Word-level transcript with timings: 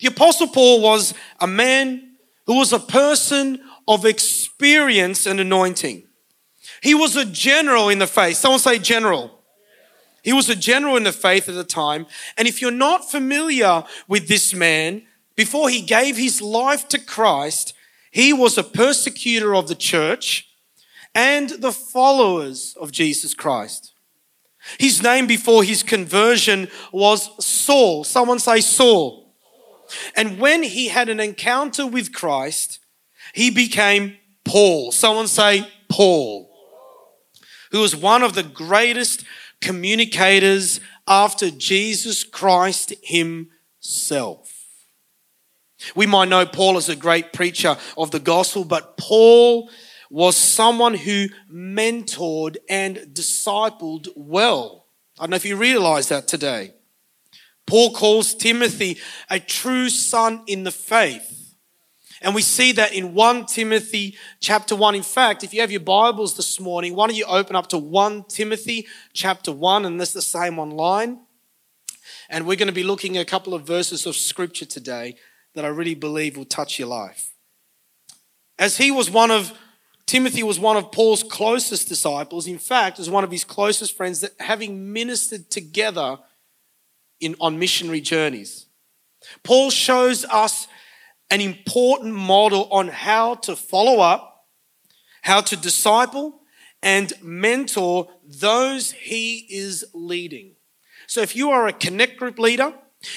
The 0.00 0.08
Apostle 0.08 0.48
Paul 0.48 0.80
was 0.80 1.14
a 1.40 1.46
man 1.46 2.16
who 2.46 2.58
was 2.58 2.72
a 2.72 2.78
person 2.78 3.60
of 3.88 4.04
experience 4.04 5.26
and 5.26 5.40
anointing. 5.40 6.04
He 6.82 6.94
was 6.94 7.16
a 7.16 7.24
general 7.24 7.88
in 7.88 7.98
the 7.98 8.06
faith. 8.06 8.36
Someone 8.36 8.60
say 8.60 8.78
general. 8.78 9.32
He 10.22 10.32
was 10.32 10.48
a 10.48 10.56
general 10.56 10.96
in 10.96 11.04
the 11.04 11.12
faith 11.12 11.48
at 11.48 11.54
the 11.54 11.64
time. 11.64 12.06
And 12.36 12.48
if 12.48 12.60
you're 12.60 12.70
not 12.72 13.10
familiar 13.10 13.84
with 14.08 14.28
this 14.28 14.52
man, 14.52 15.02
before 15.36 15.68
he 15.68 15.82
gave 15.82 16.16
his 16.16 16.42
life 16.42 16.88
to 16.88 16.98
Christ, 16.98 17.74
he 18.10 18.32
was 18.32 18.58
a 18.58 18.64
persecutor 18.64 19.54
of 19.54 19.68
the 19.68 19.74
church 19.74 20.48
and 21.14 21.50
the 21.50 21.72
followers 21.72 22.76
of 22.80 22.90
Jesus 22.90 23.34
Christ. 23.34 23.92
His 24.78 25.02
name 25.02 25.26
before 25.26 25.62
his 25.62 25.82
conversion 25.82 26.68
was 26.90 27.30
Saul. 27.44 28.02
Someone 28.02 28.38
say 28.38 28.60
Saul. 28.60 29.25
And 30.14 30.38
when 30.38 30.62
he 30.62 30.88
had 30.88 31.08
an 31.08 31.20
encounter 31.20 31.86
with 31.86 32.12
Christ, 32.12 32.78
he 33.32 33.50
became 33.50 34.16
Paul. 34.44 34.92
Someone 34.92 35.28
say 35.28 35.70
Paul, 35.88 36.50
who 37.70 37.80
was 37.80 37.96
one 37.96 38.22
of 38.22 38.34
the 38.34 38.42
greatest 38.42 39.24
communicators 39.60 40.80
after 41.06 41.50
Jesus 41.50 42.24
Christ 42.24 42.94
himself. 43.02 44.52
We 45.94 46.06
might 46.06 46.28
know 46.28 46.46
Paul 46.46 46.76
as 46.76 46.88
a 46.88 46.96
great 46.96 47.32
preacher 47.32 47.76
of 47.96 48.10
the 48.10 48.18
gospel, 48.18 48.64
but 48.64 48.96
Paul 48.96 49.70
was 50.10 50.36
someone 50.36 50.94
who 50.94 51.26
mentored 51.52 52.56
and 52.68 52.96
discipled 53.12 54.08
well. 54.16 54.86
I 55.18 55.24
don't 55.24 55.30
know 55.30 55.36
if 55.36 55.44
you 55.44 55.56
realize 55.56 56.08
that 56.08 56.28
today. 56.28 56.72
Paul 57.66 57.92
calls 57.92 58.34
Timothy 58.34 58.98
a 59.28 59.40
true 59.40 59.88
son 59.88 60.42
in 60.46 60.64
the 60.64 60.70
faith. 60.70 61.54
And 62.22 62.34
we 62.34 62.42
see 62.42 62.72
that 62.72 62.92
in 62.92 63.12
1 63.12 63.46
Timothy 63.46 64.16
chapter 64.40 64.74
1. 64.74 64.94
In 64.94 65.02
fact, 65.02 65.44
if 65.44 65.52
you 65.52 65.60
have 65.60 65.70
your 65.70 65.80
Bibles 65.80 66.36
this 66.36 66.58
morning, 66.58 66.94
why 66.94 67.06
don't 67.06 67.16
you 67.16 67.26
open 67.26 67.56
up 67.56 67.68
to 67.68 67.78
1 67.78 68.24
Timothy 68.24 68.86
chapter 69.12 69.52
1, 69.52 69.84
and 69.84 70.00
that's 70.00 70.12
the 70.12 70.22
same 70.22 70.58
online. 70.58 71.20
And 72.30 72.46
we're 72.46 72.56
going 72.56 72.68
to 72.68 72.72
be 72.72 72.82
looking 72.82 73.16
at 73.16 73.22
a 73.22 73.30
couple 73.30 73.52
of 73.52 73.66
verses 73.66 74.06
of 74.06 74.16
scripture 74.16 74.64
today 74.64 75.16
that 75.54 75.64
I 75.64 75.68
really 75.68 75.94
believe 75.94 76.36
will 76.36 76.44
touch 76.44 76.78
your 76.78 76.88
life. 76.88 77.32
As 78.58 78.78
he 78.78 78.90
was 78.90 79.10
one 79.10 79.30
of 79.30 79.52
Timothy 80.06 80.44
was 80.44 80.60
one 80.60 80.76
of 80.76 80.92
Paul's 80.92 81.24
closest 81.24 81.88
disciples. 81.88 82.46
In 82.46 82.58
fact, 82.58 82.98
was 82.98 83.10
one 83.10 83.24
of 83.24 83.30
his 83.30 83.42
closest 83.42 83.96
friends 83.96 84.20
that 84.20 84.32
having 84.38 84.92
ministered 84.92 85.50
together 85.50 86.18
in, 87.20 87.36
on 87.40 87.58
missionary 87.58 88.00
journeys. 88.00 88.66
Paul 89.42 89.70
shows 89.70 90.24
us 90.24 90.68
an 91.30 91.40
important 91.40 92.14
model 92.14 92.68
on 92.70 92.88
how 92.88 93.34
to 93.36 93.56
follow 93.56 94.00
up, 94.00 94.46
how 95.22 95.40
to 95.40 95.56
disciple, 95.56 96.40
and 96.82 97.12
mentor 97.22 98.08
those 98.24 98.92
he 98.92 99.46
is 99.50 99.84
leading. 99.92 100.52
So 101.06 101.20
if 101.20 101.34
you 101.34 101.50
are 101.50 101.66
a 101.66 101.72
connect 101.72 102.18
group 102.18 102.38
leader, 102.38 102.72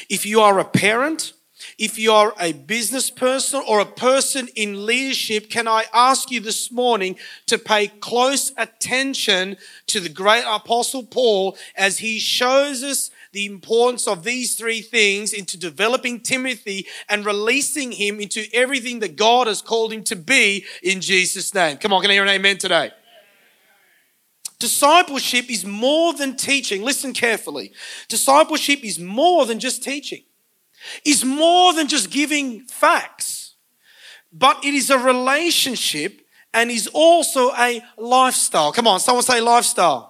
if 0.10 0.26
you 0.26 0.42
are 0.42 0.60
a 0.60 0.66
parent, 0.66 1.34
if 1.78 2.00
you 2.00 2.12
are 2.12 2.34
a 2.40 2.54
business 2.54 3.10
person 3.10 3.62
or 3.68 3.82
a 3.82 3.86
person 3.86 4.48
in 4.56 4.86
leadership, 4.86 5.50
can 5.50 5.68
I 5.68 5.86
ask 5.94 6.32
you 6.32 6.40
this 6.40 6.72
morning 6.72 7.18
to 7.48 7.58
pay 7.58 7.88
close 7.88 8.54
attention 8.58 9.58
to 9.88 10.00
the 10.00 10.10
great 10.10 10.46
apostle 10.48 11.04
Paul 11.04 11.58
as 11.76 12.00
he 12.00 12.20
shows 12.20 12.84
us 12.84 13.12
the 13.32 13.46
importance 13.46 14.08
of 14.08 14.24
these 14.24 14.56
three 14.56 14.82
things 14.82 15.34
into 15.34 15.58
developing 15.58 16.20
Timothy 16.20 16.88
and 17.08 17.26
releasing 17.26 17.92
him 17.92 18.20
into 18.20 18.46
everything 18.54 19.00
that 19.00 19.16
God 19.16 19.48
has 19.48 19.62
called 19.62 19.94
him 19.94 20.04
to 20.06 20.16
be 20.16 20.66
in 20.82 21.02
Jesus' 21.02 21.54
name. 21.54 21.78
Come 21.78 21.94
on, 21.94 22.02
can 22.02 22.12
I 22.12 22.16
hear 22.16 22.24
an 22.24 22.30
amen 22.30 22.58
today? 22.58 22.92
Discipleship 24.60 25.50
is 25.50 25.66
more 25.66 26.14
than 26.14 26.36
teaching. 26.36 26.84
Listen 26.84 27.14
carefully. 27.14 27.72
Discipleship 28.10 28.84
is 28.84 29.00
more 29.00 29.46
than 29.46 29.60
just 29.60 29.84
teaching 29.84 30.24
is 31.06 31.26
more 31.26 31.74
than 31.74 31.88
just 31.88 32.10
giving 32.10 32.62
facts, 32.66 33.56
but 34.32 34.64
it 34.64 34.74
is 34.74 34.90
a 34.90 34.98
relationship 34.98 36.22
and 36.54 36.72
is 36.72 36.88
also 36.94 37.52
a 37.54 37.82
lifestyle. 37.98 38.72
Come 38.72 38.88
on, 38.88 39.00
someone 39.00 39.24
say 39.24 39.42
lifestyle. 39.42 40.09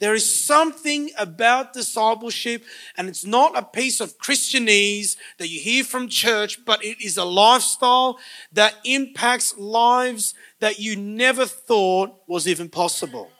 There 0.00 0.14
is 0.14 0.44
something 0.44 1.10
about 1.18 1.74
discipleship, 1.74 2.64
and 2.96 3.08
it's 3.08 3.24
not 3.24 3.56
a 3.56 3.62
piece 3.62 4.00
of 4.00 4.16
Christianese 4.18 5.16
that 5.38 5.48
you 5.48 5.60
hear 5.60 5.84
from 5.84 6.08
church, 6.08 6.64
but 6.64 6.82
it 6.82 7.02
is 7.04 7.18
a 7.18 7.24
lifestyle 7.24 8.18
that 8.52 8.74
impacts 8.84 9.56
lives 9.58 10.34
that 10.58 10.78
you 10.78 10.96
never 10.96 11.44
thought 11.44 12.14
was 12.26 12.48
even 12.48 12.70
possible. 12.70 13.30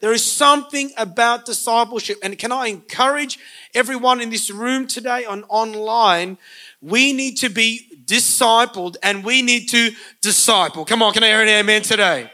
There 0.00 0.12
is 0.12 0.24
something 0.24 0.90
about 0.96 1.44
discipleship. 1.44 2.18
And 2.22 2.36
can 2.38 2.52
I 2.52 2.68
encourage 2.68 3.38
everyone 3.74 4.20
in 4.20 4.30
this 4.30 4.50
room 4.50 4.86
today 4.86 5.24
and 5.28 5.44
online? 5.48 6.38
We 6.80 7.12
need 7.12 7.36
to 7.38 7.50
be 7.50 7.86
discipled 8.06 8.96
and 9.02 9.22
we 9.22 9.42
need 9.42 9.68
to 9.68 9.90
disciple. 10.22 10.84
Come 10.86 11.02
on, 11.02 11.12
can 11.12 11.22
I 11.22 11.28
hear 11.28 11.42
an 11.42 11.48
amen 11.48 11.82
today? 11.82 12.30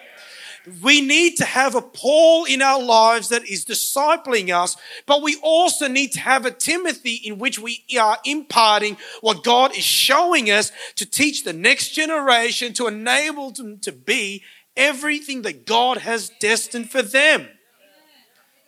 We 0.83 1.01
need 1.01 1.37
to 1.37 1.45
have 1.45 1.77
a 1.77 1.83
Paul 1.83 2.45
in 2.45 2.61
our 2.61 2.83
lives 2.83 3.29
that 3.29 3.47
is 3.47 3.65
discipling 3.65 4.55
us, 4.55 4.77
but 5.07 5.23
we 5.23 5.37
also 5.43 5.87
need 5.87 6.13
to 6.13 6.21
have 6.21 6.45
a 6.45 6.51
Timothy 6.51 7.15
in 7.15 7.39
which 7.39 7.59
we 7.59 7.85
are 7.99 8.19
imparting 8.25 8.97
what 9.21 9.45
God 9.45 9.77
is 9.77 9.85
showing 9.85 10.51
us 10.51 10.73
to 10.97 11.07
teach 11.07 11.45
the 11.45 11.53
next 11.53 11.91
generation, 11.91 12.73
to 12.75 12.89
enable 12.89 13.53
them 13.53 13.79
to 13.81 13.93
be 13.93 14.43
everything 14.77 15.43
that 15.43 15.67
God 15.67 15.99
has 15.99 16.31
destined 16.41 16.91
for 16.91 17.03
them. 17.03 17.49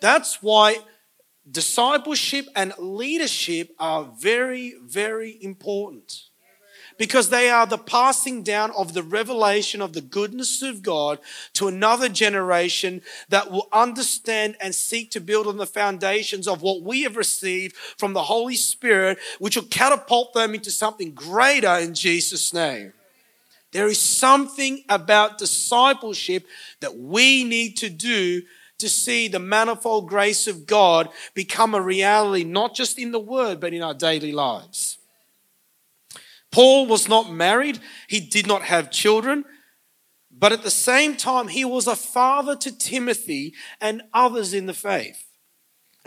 That's 0.01 0.41
why 0.41 0.79
discipleship 1.51 2.47
and 2.55 2.73
leadership 2.79 3.75
are 3.79 4.05
very, 4.21 4.75
very 4.85 5.37
important. 5.43 6.28
Because 6.99 7.31
they 7.31 7.49
are 7.49 7.67
the 7.67 7.79
passing 7.79 8.43
down 8.43 8.73
of 8.73 8.93
the 8.93 9.05
revelation 9.05 9.81
of 9.81 9.93
the 9.93 10.01
goodness 10.01 10.63
of 10.63 10.83
God 10.83 11.21
to 11.55 11.69
another 11.69 12.09
generation 12.09 13.03
that 13.29 13.51
will 13.51 13.69
understand 13.73 14.57
and 14.61 14.75
seek 14.75 15.13
to 15.13 15.21
build 15.21 15.47
on 15.47 15.57
the 15.57 15.67
foundations 15.67 16.49
of 16.49 16.61
what 16.61 16.83
we 16.83 17.03
have 17.03 17.17
received 17.17 17.77
from 17.77 18.15
the 18.15 18.25
Holy 18.25 18.57
Spirit, 18.57 19.19
which 19.39 19.57
will 19.57 19.65
catapult 19.65 20.35
them 20.35 20.55
into 20.55 20.73
something 20.73 21.13
greater 21.13 21.79
in 21.79 21.95
Jesus' 21.95 22.53
name. 22.53 22.93
There 23.71 23.87
is 23.87 24.01
something 24.01 24.83
about 24.89 25.39
discipleship 25.39 26.47
that 26.81 26.97
we 26.97 27.45
need 27.45 27.77
to 27.79 27.91
do 27.91 28.43
to 28.79 28.89
see 28.89 29.29
the 29.29 29.39
manifold 29.39 30.09
grace 30.09 30.47
of 30.47 30.67
God 30.67 31.11
become 31.35 31.75
a 31.75 31.81
reality, 31.81 32.45
not 32.45 32.75
just 32.75 32.99
in 32.99 33.13
the 33.13 33.19
word, 33.21 33.61
but 33.61 33.75
in 33.75 33.83
our 33.83 33.95
daily 33.95 34.33
lives. 34.33 34.88
Paul 36.59 36.87
was 36.87 37.09
not 37.09 37.31
married, 37.31 37.79
he 38.09 38.19
did 38.19 38.49
not 38.49 38.63
have 38.63 38.91
children, 38.91 39.45
but 40.29 40.51
at 40.51 40.65
the 40.65 40.73
same 40.73 41.15
time, 41.15 41.47
he 41.47 41.65
was 41.65 41.87
a 41.87 41.95
father 41.95 42.57
to 42.57 42.77
Timothy 42.77 43.55
and 43.81 44.03
others 44.13 44.53
in 44.53 44.67
the 44.67 44.75
faith. 44.75 45.28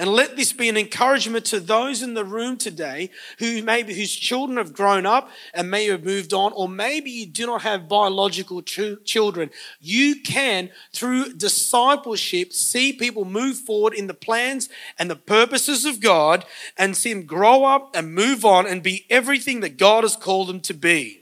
And 0.02 0.10
let 0.10 0.36
this 0.36 0.52
be 0.52 0.68
an 0.68 0.78
encouragement 0.78 1.46
to 1.46 1.60
those 1.60 2.02
in 2.02 2.16
the 2.16 2.26
room 2.26 2.58
today 2.58 3.12
who 3.38 3.62
maybe 3.62 3.94
whose 3.94 4.16
children 4.16 4.58
have 4.58 4.74
grown 4.74 5.06
up 5.06 5.30
and 5.54 5.70
may 5.70 5.86
have 5.90 6.04
moved 6.04 6.34
on, 6.34 6.54
or 6.54 6.68
maybe 6.68 7.12
you 7.12 7.28
do 7.28 7.46
not 7.46 7.62
have 7.62 7.88
biological 7.88 8.64
ch- 8.64 8.98
children. 9.06 9.52
You 9.80 10.20
can, 10.22 10.72
through 10.92 11.34
discipleship, 11.34 12.52
see 12.52 12.94
people 12.94 13.26
move 13.26 13.58
forward 13.58 13.94
in 13.94 14.08
the 14.08 14.16
plans 14.16 14.70
and 14.98 15.08
the 15.08 15.16
purposes 15.16 15.86
of 15.86 16.02
God 16.02 16.46
and 16.80 16.98
see 16.98 17.14
them 17.14 17.28
grow 17.28 17.64
up 17.64 17.96
and 17.96 18.16
move 18.16 18.44
on 18.44 18.66
and 18.66 18.82
be 18.82 19.06
everything 19.08 19.60
that 19.60 19.78
God 19.78 20.04
has 20.04 20.16
called 20.16 20.50
them 20.50 20.62
to 20.62 20.74
be. 20.74 21.22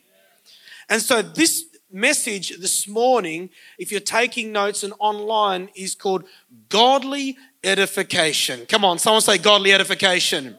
And 0.88 1.02
so 1.02 1.22
this 1.22 1.66
message 1.92 2.58
this 2.60 2.88
morning, 2.88 3.50
if 3.78 3.92
you're 3.92 4.00
taking 4.00 4.52
notes 4.52 4.84
and 4.84 4.94
online, 5.00 5.70
is 5.76 5.96
called 5.96 6.24
Godly 6.70 7.38
edification. 7.64 8.66
Come 8.66 8.86
on, 8.86 9.00
someone 9.00 9.22
say 9.22 9.38
godly 9.38 9.74
edification. 9.74 10.58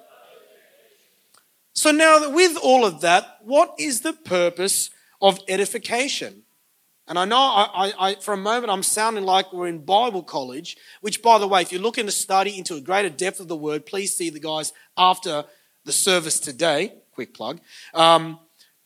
So 1.73 1.91
now, 1.93 2.31
with 2.31 2.57
all 2.63 2.85
of 2.85 3.01
that, 3.01 3.39
what 3.43 3.75
is 3.79 4.01
the 4.01 4.13
purpose 4.13 4.91
of 5.23 5.39
edification? 5.49 6.43
And 7.07 7.19
I 7.19 7.25
know 7.25 7.39
I, 7.39 7.69
I, 7.75 8.09
I, 8.11 8.15
for 8.17 8.35
a 8.35 8.37
moment 8.37 8.71
I'm 8.71 8.83
sounding 8.83 9.25
like 9.25 9.53
we're 9.53 9.67
in 9.67 9.79
Bible 9.85 10.23
college, 10.23 10.77
which, 11.01 11.23
by 11.23 11.39
the 11.39 11.49
way, 11.49 11.63
if 11.63 11.73
you're 11.73 11.81
looking 11.81 12.07
to 12.07 12.13
study 12.13 12.57
into 12.57 12.75
a 12.77 12.81
greater 12.81 13.09
depth 13.09 13.41
of 13.41 13.49
the 13.49 13.57
word, 13.57 13.85
please 13.87 14.15
see 14.15 14.31
the 14.31 14.39
guys 14.39 14.73
after 14.97 15.45
the 15.85 15.93
service 15.93 16.39
today. 16.39 16.95
Quick 17.13 17.35
plug. 17.35 17.61
Um, 17.95 18.39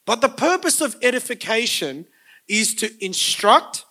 but 0.07 0.21
the 0.21 0.29
purpose 0.29 0.81
of 0.81 0.97
edification 1.03 2.07
is 2.49 2.75
to 2.77 3.05
instruct, 3.05 3.85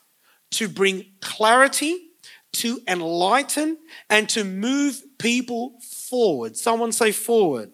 to 0.52 0.68
bring 0.68 1.06
clarity, 1.22 2.13
to 2.54 2.80
enlighten 2.88 3.78
and 4.10 4.30
to 4.30 4.44
move 4.44 5.04
people 5.18 5.80
forward. 5.82 6.56
Someone 6.56 6.92
say 6.92 7.12
forward. 7.12 7.72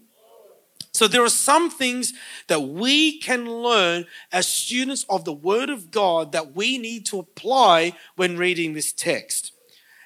So 0.92 1.08
there 1.08 1.24
are 1.24 1.30
some 1.30 1.70
things 1.70 2.14
that 2.48 2.62
we 2.62 3.20
can 3.20 3.50
learn 3.50 4.06
as 4.32 4.48
students 4.48 5.06
of 5.10 5.24
the 5.24 5.34
Word 5.34 5.70
of 5.70 5.92
God 5.92 6.32
that 6.32 6.56
we 6.56 6.78
need 6.78 7.06
to 7.08 7.20
apply 7.20 7.94
when 8.16 8.38
reading 8.38 8.74
this 8.74 8.92
text. 8.92 9.54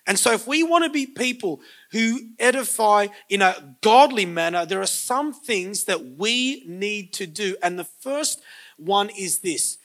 And 0.06 0.20
so, 0.20 0.34
if 0.34 0.46
we 0.46 0.64
want 0.64 0.84
to 0.84 0.90
be 0.90 1.06
people 1.06 1.62
who 1.92 2.20
edify 2.38 3.08
in 3.30 3.42
a 3.42 3.78
godly 3.82 4.26
manner, 4.26 4.66
there 4.66 4.82
are 4.82 4.86
some 4.86 5.32
things 5.34 5.86
that 5.86 6.18
we 6.18 6.64
need 6.68 7.14
to 7.14 7.26
do. 7.26 7.56
And 7.64 7.80
the 7.80 7.86
first 7.86 8.42
one 8.78 9.10
is 9.10 9.40
this 9.40 9.78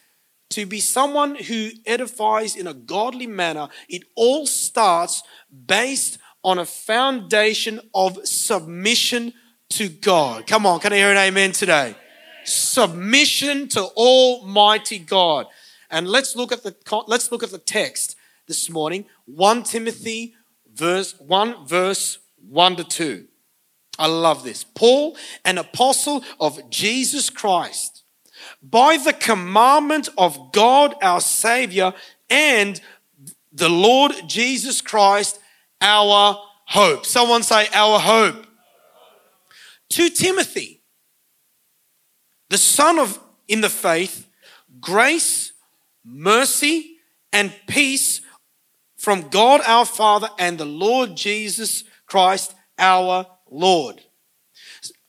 to 0.50 0.66
be 0.66 0.80
someone 0.80 1.34
who 1.34 1.70
edifies 1.86 2.56
in 2.56 2.66
a 2.66 2.74
godly 2.74 3.26
manner, 3.26 3.68
it 3.88 4.04
all 4.14 4.46
starts 4.46 5.22
based 5.66 6.18
on 6.42 6.58
a 6.58 6.64
foundation 6.64 7.80
of 7.94 8.26
submission 8.26 9.32
to 9.70 9.88
God. 9.88 10.46
Come 10.46 10.66
on, 10.66 10.80
can 10.80 10.92
I 10.92 10.96
hear 10.96 11.10
an 11.10 11.18
amen 11.18 11.52
today? 11.52 11.94
Submission 12.44 13.68
to 13.68 13.82
Almighty 13.82 14.98
God. 14.98 15.46
And 15.90 16.08
let's 16.08 16.36
look 16.36 16.52
at 16.52 16.62
the 16.62 16.74
let's 17.06 17.30
look 17.32 17.42
at 17.42 17.50
the 17.50 17.58
text 17.58 18.16
this 18.46 18.70
morning. 18.70 19.04
1 19.26 19.62
Timothy 19.64 20.34
verse 20.72 21.14
1 21.18 21.66
verse 21.66 22.18
1 22.48 22.76
to 22.76 22.84
2. 22.84 23.26
I 23.98 24.06
love 24.06 24.44
this. 24.44 24.64
Paul, 24.64 25.16
an 25.44 25.58
apostle 25.58 26.24
of 26.38 26.70
Jesus 26.70 27.30
Christ, 27.30 27.97
by 28.62 28.96
the 28.96 29.12
commandment 29.12 30.08
of 30.18 30.52
God 30.52 30.94
our 31.02 31.20
Savior 31.20 31.92
and 32.28 32.80
the 33.52 33.68
Lord 33.68 34.12
Jesus 34.26 34.80
Christ, 34.80 35.38
our 35.80 36.40
hope. 36.66 37.06
Someone 37.06 37.42
say, 37.42 37.66
Our 37.72 37.98
hope. 37.98 38.46
To 39.90 40.10
Timothy, 40.10 40.82
the 42.50 42.58
son 42.58 42.98
of 42.98 43.18
in 43.46 43.62
the 43.62 43.70
faith, 43.70 44.28
grace, 44.80 45.52
mercy, 46.04 46.98
and 47.32 47.52
peace 47.66 48.20
from 48.96 49.28
God 49.28 49.62
our 49.66 49.86
Father 49.86 50.28
and 50.38 50.58
the 50.58 50.66
Lord 50.66 51.16
Jesus 51.16 51.84
Christ 52.06 52.54
our 52.78 53.26
Lord. 53.50 54.02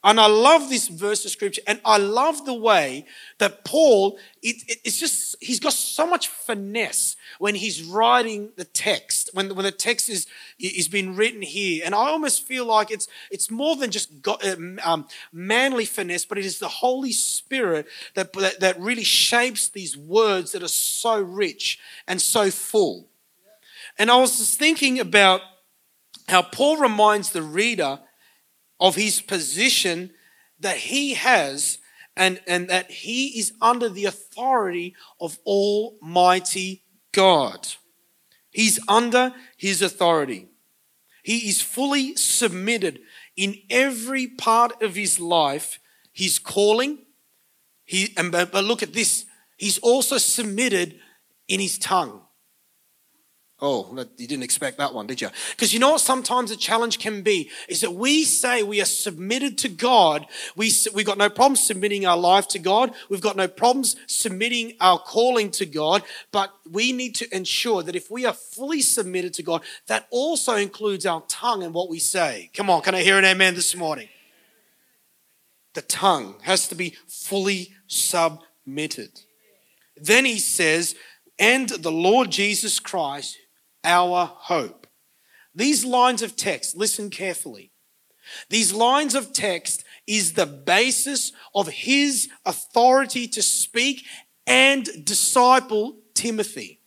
And 0.02 0.18
I 0.18 0.28
love 0.28 0.70
this 0.70 0.88
verse 0.88 1.26
of 1.26 1.30
scripture, 1.30 1.60
and 1.66 1.78
I 1.84 1.98
love 1.98 2.46
the 2.46 2.54
way 2.54 3.04
that 3.36 3.66
Paul, 3.66 4.18
it, 4.42 4.56
it, 4.66 4.78
it's 4.82 4.98
just, 4.98 5.36
he's 5.40 5.60
got 5.60 5.74
so 5.74 6.06
much 6.06 6.28
finesse 6.28 7.16
when 7.38 7.54
he's 7.54 7.82
writing 7.82 8.52
the 8.56 8.64
text, 8.64 9.28
when, 9.34 9.54
when 9.54 9.64
the 9.64 9.70
text 9.70 10.08
is, 10.08 10.26
is 10.58 10.88
being 10.88 11.16
written 11.16 11.42
here. 11.42 11.82
And 11.84 11.94
I 11.94 11.98
almost 11.98 12.46
feel 12.46 12.64
like 12.64 12.90
it's, 12.90 13.08
it's 13.30 13.50
more 13.50 13.76
than 13.76 13.90
just 13.90 14.22
God, 14.22 14.42
um, 14.46 14.80
um, 14.82 15.06
manly 15.32 15.84
finesse, 15.84 16.24
but 16.24 16.38
it 16.38 16.46
is 16.46 16.60
the 16.60 16.68
Holy 16.68 17.12
Spirit 17.12 17.86
that, 18.14 18.32
that, 18.32 18.60
that 18.60 18.80
really 18.80 19.04
shapes 19.04 19.68
these 19.68 19.98
words 19.98 20.52
that 20.52 20.62
are 20.62 20.68
so 20.68 21.20
rich 21.20 21.78
and 22.08 22.22
so 22.22 22.50
full. 22.50 23.10
And 23.98 24.10
I 24.10 24.16
was 24.16 24.38
just 24.38 24.58
thinking 24.58 24.98
about 24.98 25.42
how 26.26 26.40
Paul 26.40 26.78
reminds 26.78 27.32
the 27.32 27.42
reader 27.42 28.00
of 28.80 28.96
his 28.96 29.20
position 29.20 30.10
that 30.58 30.76
he 30.76 31.14
has 31.14 31.78
and, 32.16 32.40
and 32.46 32.68
that 32.68 32.90
he 32.90 33.38
is 33.38 33.52
under 33.60 33.88
the 33.88 34.06
authority 34.06 34.94
of 35.20 35.38
Almighty 35.46 36.82
God. 37.12 37.68
He's 38.50 38.80
under 38.88 39.32
his 39.56 39.82
authority. 39.82 40.48
He 41.22 41.48
is 41.48 41.60
fully 41.60 42.16
submitted 42.16 43.00
in 43.36 43.56
every 43.68 44.26
part 44.26 44.82
of 44.82 44.96
his 44.96 45.20
life, 45.20 45.78
his 46.12 46.38
calling. 46.38 46.98
He, 47.84 48.12
and, 48.16 48.32
but 48.32 48.52
look 48.52 48.82
at 48.82 48.92
this, 48.92 49.26
he's 49.56 49.78
also 49.78 50.18
submitted 50.18 50.98
in 51.48 51.60
his 51.60 51.78
tongue. 51.78 52.22
Oh, 53.62 54.06
you 54.16 54.26
didn't 54.26 54.42
expect 54.42 54.78
that 54.78 54.94
one, 54.94 55.06
did 55.06 55.20
you? 55.20 55.28
Because 55.50 55.74
you 55.74 55.80
know 55.80 55.92
what 55.92 56.00
sometimes 56.00 56.50
a 56.50 56.56
challenge 56.56 56.98
can 56.98 57.20
be 57.20 57.50
is 57.68 57.82
that 57.82 57.92
we 57.92 58.24
say 58.24 58.62
we 58.62 58.80
are 58.80 58.86
submitted 58.86 59.58
to 59.58 59.68
God. 59.68 60.26
We, 60.56 60.72
we've 60.94 61.04
got 61.04 61.18
no 61.18 61.28
problem 61.28 61.56
submitting 61.56 62.06
our 62.06 62.16
life 62.16 62.48
to 62.48 62.58
God. 62.58 62.94
We've 63.10 63.20
got 63.20 63.36
no 63.36 63.48
problems 63.48 63.96
submitting 64.06 64.74
our 64.80 64.98
calling 64.98 65.50
to 65.52 65.66
God. 65.66 66.02
But 66.32 66.54
we 66.70 66.92
need 66.92 67.14
to 67.16 67.36
ensure 67.36 67.82
that 67.82 67.94
if 67.94 68.10
we 68.10 68.24
are 68.24 68.32
fully 68.32 68.80
submitted 68.80 69.34
to 69.34 69.42
God, 69.42 69.62
that 69.88 70.06
also 70.10 70.56
includes 70.56 71.04
our 71.04 71.22
tongue 71.28 71.62
and 71.62 71.74
what 71.74 71.90
we 71.90 71.98
say. 71.98 72.50
Come 72.54 72.70
on, 72.70 72.80
can 72.80 72.94
I 72.94 73.02
hear 73.02 73.18
an 73.18 73.26
amen 73.26 73.54
this 73.54 73.76
morning? 73.76 74.08
The 75.74 75.82
tongue 75.82 76.36
has 76.42 76.66
to 76.68 76.74
be 76.74 76.96
fully 77.06 77.74
submitted. 77.86 79.20
Then 79.96 80.24
he 80.24 80.38
says, 80.38 80.94
and 81.38 81.68
the 81.68 81.92
Lord 81.92 82.30
Jesus 82.30 82.78
Christ, 82.78 83.38
our 83.84 84.26
hope. 84.26 84.86
These 85.54 85.84
lines 85.84 86.22
of 86.22 86.36
text, 86.36 86.76
listen 86.76 87.10
carefully. 87.10 87.72
These 88.48 88.72
lines 88.72 89.14
of 89.14 89.32
text 89.32 89.84
is 90.06 90.34
the 90.34 90.46
basis 90.46 91.32
of 91.54 91.68
his 91.68 92.28
authority 92.46 93.26
to 93.28 93.42
speak 93.42 94.04
and 94.46 94.88
disciple 95.04 95.98
Timothy. 96.14 96.80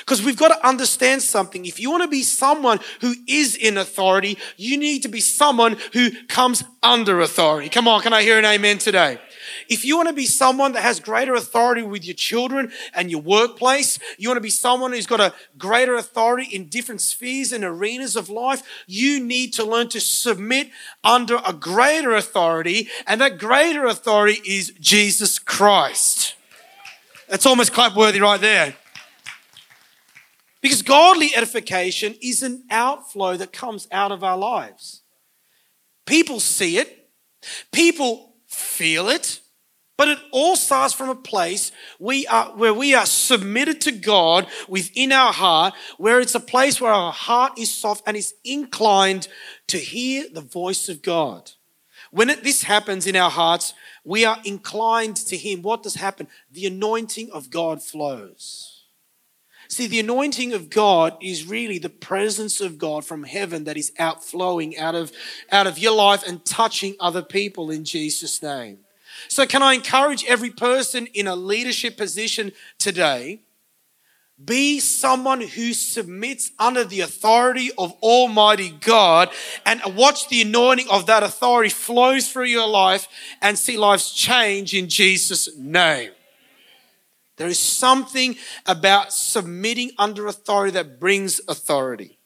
Because 0.00 0.22
we've 0.22 0.36
got 0.36 0.48
to 0.48 0.66
understand 0.66 1.22
something. 1.22 1.64
If 1.64 1.78
you 1.78 1.90
want 1.90 2.02
to 2.02 2.08
be 2.08 2.22
someone 2.22 2.80
who 3.00 3.14
is 3.28 3.56
in 3.56 3.78
authority, 3.78 4.36
you 4.56 4.76
need 4.76 5.02
to 5.02 5.08
be 5.08 5.20
someone 5.20 5.76
who 5.92 6.10
comes 6.26 6.64
under 6.82 7.20
authority. 7.20 7.68
Come 7.68 7.86
on, 7.88 8.02
can 8.02 8.12
I 8.12 8.22
hear 8.22 8.38
an 8.38 8.44
amen 8.44 8.78
today? 8.78 9.18
If 9.68 9.84
you 9.84 9.96
want 9.96 10.08
to 10.08 10.14
be 10.14 10.26
someone 10.26 10.72
that 10.72 10.82
has 10.82 11.00
greater 11.00 11.34
authority 11.34 11.82
with 11.82 12.04
your 12.04 12.14
children 12.14 12.72
and 12.94 13.10
your 13.10 13.20
workplace, 13.20 13.98
you 14.18 14.28
want 14.28 14.36
to 14.36 14.42
be 14.42 14.50
someone 14.50 14.92
who's 14.92 15.06
got 15.06 15.20
a 15.20 15.34
greater 15.58 15.94
authority 15.94 16.54
in 16.54 16.68
different 16.68 17.00
spheres 17.00 17.52
and 17.52 17.64
arenas 17.64 18.16
of 18.16 18.28
life, 18.28 18.62
you 18.86 19.20
need 19.20 19.52
to 19.54 19.64
learn 19.64 19.88
to 19.88 20.00
submit 20.00 20.70
under 21.02 21.40
a 21.46 21.52
greater 21.52 22.14
authority. 22.14 22.88
And 23.06 23.20
that 23.20 23.38
greater 23.38 23.86
authority 23.86 24.40
is 24.44 24.72
Jesus 24.80 25.38
Christ. 25.38 26.34
That's 27.28 27.46
almost 27.46 27.72
clap 27.72 27.96
worthy 27.96 28.20
right 28.20 28.40
there. 28.40 28.74
Because 30.60 30.82
godly 30.82 31.30
edification 31.36 32.16
is 32.20 32.42
an 32.42 32.64
outflow 32.70 33.36
that 33.36 33.52
comes 33.52 33.86
out 33.92 34.10
of 34.10 34.24
our 34.24 34.36
lives. 34.36 35.02
People 36.06 36.40
see 36.40 36.78
it, 36.78 37.10
people 37.72 38.34
feel 38.46 39.08
it, 39.08 39.40
but 39.96 40.08
it 40.08 40.18
all 40.30 40.56
starts 40.56 40.92
from 40.92 41.08
a 41.08 41.14
place 41.14 41.72
we 41.98 42.26
are, 42.26 42.48
where 42.56 42.74
we 42.74 42.94
are 42.94 43.06
submitted 43.06 43.80
to 43.82 43.92
God 43.92 44.46
within 44.68 45.10
our 45.10 45.32
heart, 45.32 45.74
where 45.96 46.20
it's 46.20 46.34
a 46.34 46.40
place 46.40 46.80
where 46.80 46.92
our 46.92 47.12
heart 47.12 47.58
is 47.58 47.72
soft 47.72 48.02
and 48.06 48.16
is 48.16 48.34
inclined 48.44 49.28
to 49.68 49.78
hear 49.78 50.26
the 50.30 50.42
voice 50.42 50.88
of 50.88 51.02
God. 51.02 51.52
When 52.10 52.30
it, 52.30 52.44
this 52.44 52.62
happens 52.62 53.06
in 53.06 53.16
our 53.16 53.30
hearts, 53.30 53.74
we 54.04 54.24
are 54.24 54.38
inclined 54.44 55.16
to 55.16 55.36
Him. 55.36 55.62
What 55.62 55.82
does 55.82 55.94
happen? 55.94 56.28
The 56.50 56.66
anointing 56.66 57.30
of 57.32 57.50
God 57.50 57.82
flows. 57.82 58.84
See, 59.68 59.88
the 59.88 60.00
anointing 60.00 60.52
of 60.52 60.70
God 60.70 61.16
is 61.20 61.46
really 61.46 61.78
the 61.78 61.88
presence 61.88 62.60
of 62.60 62.78
God 62.78 63.04
from 63.04 63.24
heaven 63.24 63.64
that 63.64 63.76
is 63.76 63.92
outflowing 63.98 64.78
out 64.78 64.94
of, 64.94 65.10
out 65.50 65.66
of 65.66 65.78
your 65.78 65.94
life 65.94 66.22
and 66.26 66.44
touching 66.44 66.94
other 67.00 67.22
people 67.22 67.70
in 67.70 67.84
Jesus' 67.84 68.40
name. 68.42 68.78
So, 69.28 69.46
can 69.46 69.62
I 69.62 69.74
encourage 69.74 70.24
every 70.26 70.50
person 70.50 71.06
in 71.06 71.26
a 71.26 71.36
leadership 71.36 71.96
position 71.96 72.52
today? 72.78 73.40
Be 74.42 74.80
someone 74.80 75.40
who 75.40 75.72
submits 75.72 76.52
under 76.58 76.84
the 76.84 77.00
authority 77.00 77.70
of 77.78 77.92
Almighty 78.02 78.68
God 78.68 79.30
and 79.64 79.80
watch 79.96 80.28
the 80.28 80.42
anointing 80.42 80.88
of 80.90 81.06
that 81.06 81.22
authority 81.22 81.70
flows 81.70 82.30
through 82.30 82.44
your 82.44 82.68
life 82.68 83.08
and 83.40 83.58
see 83.58 83.78
lives 83.78 84.12
change 84.12 84.74
in 84.74 84.90
Jesus' 84.90 85.56
name. 85.56 86.10
There 87.36 87.48
is 87.48 87.58
something 87.58 88.36
about 88.66 89.12
submitting 89.12 89.92
under 89.98 90.26
authority 90.26 90.72
that 90.72 91.00
brings 91.00 91.40
authority. 91.48 92.18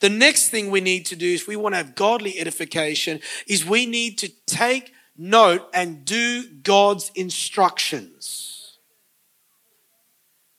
The 0.00 0.08
next 0.08 0.48
thing 0.48 0.70
we 0.70 0.80
need 0.80 1.06
to 1.06 1.16
do 1.16 1.32
if 1.32 1.46
we 1.46 1.56
want 1.56 1.74
to 1.74 1.76
have 1.76 1.94
godly 1.94 2.40
edification 2.40 3.20
is 3.46 3.64
we 3.64 3.86
need 3.86 4.18
to 4.18 4.32
take 4.46 4.92
note 5.20 5.68
and 5.74 6.04
do 6.04 6.44
God's 6.62 7.12
instructions. 7.14 8.78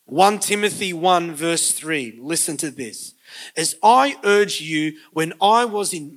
1 0.04 0.38
Timothy 0.38 0.92
1 0.92 1.34
verse 1.34 1.72
3. 1.72 2.18
Listen 2.20 2.56
to 2.58 2.70
this. 2.70 3.14
As 3.56 3.74
I 3.82 4.16
urge 4.24 4.60
you 4.60 4.98
when 5.12 5.32
I 5.40 5.64
was 5.64 5.92
in 5.92 6.14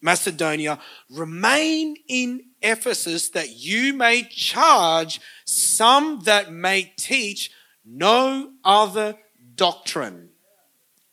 Macedonia, 0.00 0.78
remain 1.10 1.96
in 2.08 2.44
Ephesus 2.62 3.30
that 3.30 3.56
you 3.56 3.94
may 3.94 4.22
charge 4.22 5.20
some 5.44 6.20
that 6.24 6.52
may 6.52 6.92
teach 6.96 7.50
no 7.84 8.52
other 8.62 9.16
doctrine. 9.54 10.28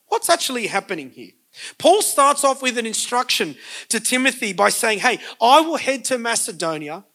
What's 0.07 0.29
actually 0.29 0.67
happening 0.67 1.09
here? 1.09 1.31
Paul 1.77 2.01
starts 2.01 2.43
off 2.43 2.61
with 2.61 2.77
an 2.77 2.85
instruction 2.85 3.55
to 3.89 3.99
Timothy 3.99 4.53
by 4.53 4.69
saying, 4.69 4.99
Hey, 4.99 5.19
I 5.41 5.61
will 5.61 5.77
head 5.77 6.05
to 6.05 6.17
Macedonia. 6.17 7.05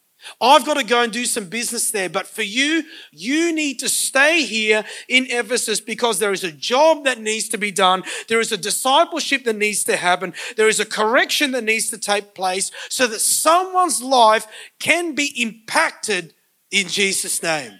I've 0.40 0.64
got 0.64 0.76
to 0.76 0.84
go 0.84 1.02
and 1.02 1.12
do 1.12 1.24
some 1.24 1.48
business 1.48 1.90
there. 1.90 2.08
But 2.08 2.26
for 2.26 2.42
you, 2.42 2.84
you 3.10 3.52
need 3.52 3.78
to 3.80 3.88
stay 3.88 4.44
here 4.44 4.84
in 5.08 5.26
Ephesus 5.28 5.80
because 5.80 6.18
there 6.18 6.32
is 6.32 6.44
a 6.44 6.52
job 6.52 7.04
that 7.04 7.20
needs 7.20 7.48
to 7.50 7.58
be 7.58 7.72
done. 7.72 8.04
There 8.28 8.40
is 8.40 8.52
a 8.52 8.56
discipleship 8.56 9.44
that 9.44 9.56
needs 9.56 9.84
to 9.84 9.96
happen. 9.96 10.34
There 10.56 10.68
is 10.68 10.80
a 10.80 10.86
correction 10.86 11.50
that 11.52 11.64
needs 11.64 11.90
to 11.90 11.98
take 11.98 12.34
place 12.34 12.70
so 12.88 13.06
that 13.08 13.20
someone's 13.20 14.02
life 14.02 14.46
can 14.78 15.14
be 15.14 15.32
impacted 15.40 16.34
in 16.70 16.88
Jesus' 16.88 17.42
name. 17.42 17.72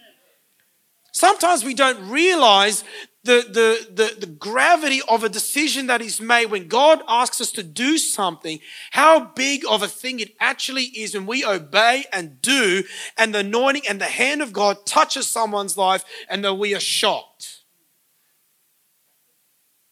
Sometimes 1.12 1.64
we 1.64 1.75
don't 1.75 2.09
realize 2.09 2.85
the, 3.24 3.44
the, 3.48 3.94
the, 3.94 4.20
the 4.20 4.26
gravity 4.26 5.00
of 5.08 5.22
a 5.22 5.28
decision 5.28 5.86
that 5.86 6.00
is 6.00 6.20
made 6.20 6.46
when 6.46 6.66
God 6.66 7.02
asks 7.06 7.40
us 7.40 7.52
to 7.52 7.62
do 7.62 7.96
something, 7.96 8.58
how 8.90 9.20
big 9.20 9.64
of 9.68 9.82
a 9.82 9.88
thing 9.88 10.18
it 10.18 10.34
actually 10.40 10.84
is 10.84 11.14
when 11.14 11.26
we 11.26 11.44
obey 11.44 12.04
and 12.12 12.42
do, 12.42 12.82
and 13.16 13.32
the 13.32 13.38
anointing 13.40 13.86
and 13.88 14.00
the 14.00 14.06
hand 14.06 14.42
of 14.42 14.52
God 14.52 14.84
touches 14.86 15.28
someone's 15.28 15.76
life, 15.76 16.04
and 16.28 16.44
that 16.44 16.54
we 16.54 16.74
are 16.74 16.80
shocked. 16.80 17.60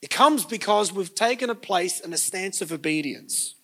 It 0.02 0.10
comes 0.10 0.44
because 0.44 0.92
we've 0.92 1.14
taken 1.14 1.50
a 1.50 1.54
place 1.54 2.00
and 2.00 2.12
a 2.12 2.18
stance 2.18 2.60
of 2.60 2.72
obedience. 2.72 3.54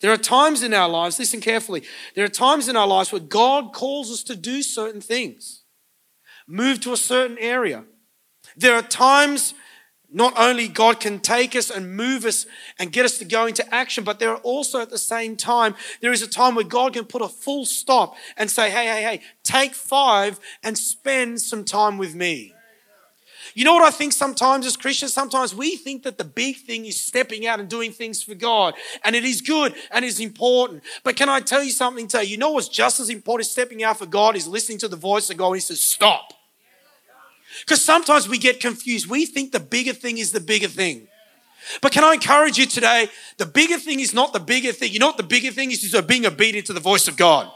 There 0.00 0.12
are 0.12 0.16
times 0.16 0.62
in 0.62 0.72
our 0.74 0.88
lives, 0.88 1.18
listen 1.18 1.40
carefully, 1.40 1.82
there 2.14 2.24
are 2.24 2.28
times 2.28 2.68
in 2.68 2.76
our 2.76 2.86
lives 2.86 3.10
where 3.10 3.20
God 3.20 3.72
calls 3.72 4.12
us 4.12 4.22
to 4.24 4.36
do 4.36 4.62
certain 4.62 5.00
things, 5.00 5.62
move 6.46 6.78
to 6.82 6.92
a 6.92 6.96
certain 6.96 7.36
area 7.38 7.84
there 8.58 8.74
are 8.74 8.82
times 8.82 9.54
not 10.10 10.32
only 10.38 10.68
God 10.68 11.00
can 11.00 11.20
take 11.20 11.54
us 11.54 11.70
and 11.70 11.94
move 11.94 12.24
us 12.24 12.46
and 12.78 12.90
get 12.90 13.04
us 13.04 13.18
to 13.18 13.24
go 13.24 13.46
into 13.46 13.74
action, 13.74 14.04
but 14.04 14.18
there 14.18 14.30
are 14.30 14.38
also 14.38 14.80
at 14.80 14.90
the 14.90 14.98
same 14.98 15.36
time, 15.36 15.74
there 16.00 16.12
is 16.12 16.22
a 16.22 16.28
time 16.28 16.54
where 16.54 16.64
God 16.64 16.94
can 16.94 17.04
put 17.04 17.20
a 17.20 17.28
full 17.28 17.66
stop 17.66 18.16
and 18.36 18.50
say, 18.50 18.70
hey, 18.70 18.86
hey, 18.86 19.02
hey, 19.02 19.20
take 19.44 19.74
five 19.74 20.40
and 20.62 20.78
spend 20.78 21.40
some 21.40 21.64
time 21.64 21.98
with 21.98 22.14
me. 22.14 22.54
You 23.54 23.64
know 23.64 23.74
what 23.74 23.82
I 23.82 23.90
think 23.90 24.12
sometimes 24.12 24.66
as 24.66 24.76
Christians? 24.76 25.12
Sometimes 25.12 25.54
we 25.54 25.76
think 25.76 26.04
that 26.04 26.16
the 26.16 26.24
big 26.24 26.56
thing 26.56 26.86
is 26.86 27.02
stepping 27.02 27.46
out 27.46 27.60
and 27.60 27.68
doing 27.68 27.92
things 27.92 28.22
for 28.22 28.34
God. 28.34 28.74
And 29.04 29.16
it 29.16 29.24
is 29.24 29.40
good 29.40 29.74
and 29.90 30.04
is 30.04 30.20
important. 30.20 30.84
But 31.02 31.16
can 31.16 31.28
I 31.28 31.40
tell 31.40 31.62
you 31.62 31.72
something 31.72 32.08
today? 32.08 32.24
You 32.24 32.36
know 32.36 32.52
what's 32.52 32.68
just 32.68 33.00
as 33.00 33.10
important 33.10 33.46
as 33.46 33.52
stepping 33.52 33.82
out 33.82 33.98
for 33.98 34.06
God 34.06 34.36
is 34.36 34.46
listening 34.46 34.78
to 34.78 34.88
the 34.88 34.96
voice 34.96 35.28
of 35.28 35.36
God. 35.36 35.52
He 35.52 35.60
says, 35.60 35.80
stop. 35.80 36.34
Because 37.60 37.82
sometimes 37.82 38.28
we 38.28 38.38
get 38.38 38.60
confused. 38.60 39.08
We 39.08 39.26
think 39.26 39.52
the 39.52 39.60
bigger 39.60 39.92
thing 39.92 40.18
is 40.18 40.32
the 40.32 40.40
bigger 40.40 40.68
thing. 40.68 41.08
But 41.82 41.92
can 41.92 42.04
I 42.04 42.14
encourage 42.14 42.58
you 42.58 42.66
today? 42.66 43.08
The 43.36 43.46
bigger 43.46 43.78
thing 43.78 44.00
is 44.00 44.14
not 44.14 44.32
the 44.32 44.40
bigger 44.40 44.72
thing. 44.72 44.92
You 44.92 44.98
know 44.98 45.08
what 45.08 45.16
the 45.16 45.22
bigger 45.22 45.50
thing 45.50 45.70
is? 45.70 45.82
Is 45.82 46.00
being 46.02 46.26
obedient 46.26 46.66
to 46.68 46.72
the 46.72 46.80
voice 46.80 47.08
of 47.08 47.16
God. 47.16 47.50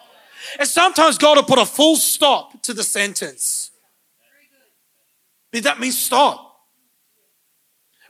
And 0.58 0.68
sometimes 0.68 1.18
God 1.18 1.36
will 1.36 1.44
put 1.44 1.58
a 1.58 1.66
full 1.66 1.96
stop 1.96 2.60
to 2.62 2.74
the 2.74 2.82
sentence. 2.82 3.70
That 5.52 5.80
means 5.80 5.98
stop. 5.98 6.48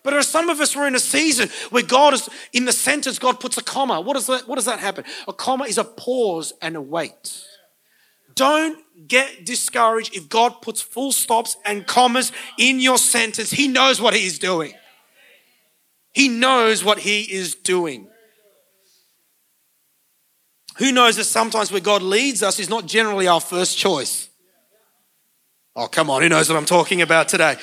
But 0.03 0.11
there 0.11 0.19
are 0.19 0.25
some 0.25 0.49
of 0.49 0.61
us, 0.61 0.75
we're 0.75 0.89
in 0.89 0.97
a 0.97 1.01
season 1.01 1.49
where 1.71 1.83
God 1.83 2.15
is, 2.15 2.29
in 2.53 2.65
the 2.65 2.73
sentence, 2.73 3.19
God 3.19 3.39
puts 3.39 3.57
a 3.57 3.63
comma. 3.63 4.01
What 4.01 4.15
does 4.15 4.27
that, 4.27 4.49
what 4.49 4.57
does 4.57 4.65
that 4.65 4.81
happen? 4.81 5.05
A 5.29 5.33
comma 5.33 5.65
is 5.65 5.79
a 5.79 5.85
pause 5.85 6.53
and 6.61 6.75
a 6.75 6.81
wait. 6.81 7.45
Don't 8.35 8.79
get 9.09 9.45
discouraged 9.45 10.17
if 10.17 10.29
God 10.29 10.63
puts 10.63 10.81
full 10.81 11.13
stops 11.13 11.57
and 11.65 11.87
commas 11.87 12.33
in 12.59 12.81
your 12.81 12.99
sentence. 12.99 13.51
He 13.51 13.69
knows 13.69 14.01
what 14.01 14.15
He 14.15 14.27
is 14.27 14.39
doing. 14.39 14.75
He 16.13 16.29
knows 16.29 16.85
what 16.85 16.99
He 16.99 17.23
is 17.23 17.55
doing. 17.55 18.09
Who 20.79 20.93
knows 20.93 21.17
that 21.17 21.25
sometimes 21.25 21.71
where 21.71 21.81
God 21.81 22.03
leads 22.03 22.43
us 22.43 22.59
is 22.59 22.71
not 22.71 22.87
generally 22.87 23.29
our 23.29 23.41
first 23.41 23.77
choice? 23.77 24.29
Oh, 25.75 25.87
come 25.87 26.11
on, 26.11 26.23
who 26.23 26.29
knows 26.29 26.49
what 26.49 26.57
I'm 26.57 26.67
talking 26.67 27.03
about 27.03 27.29
today? 27.29 27.57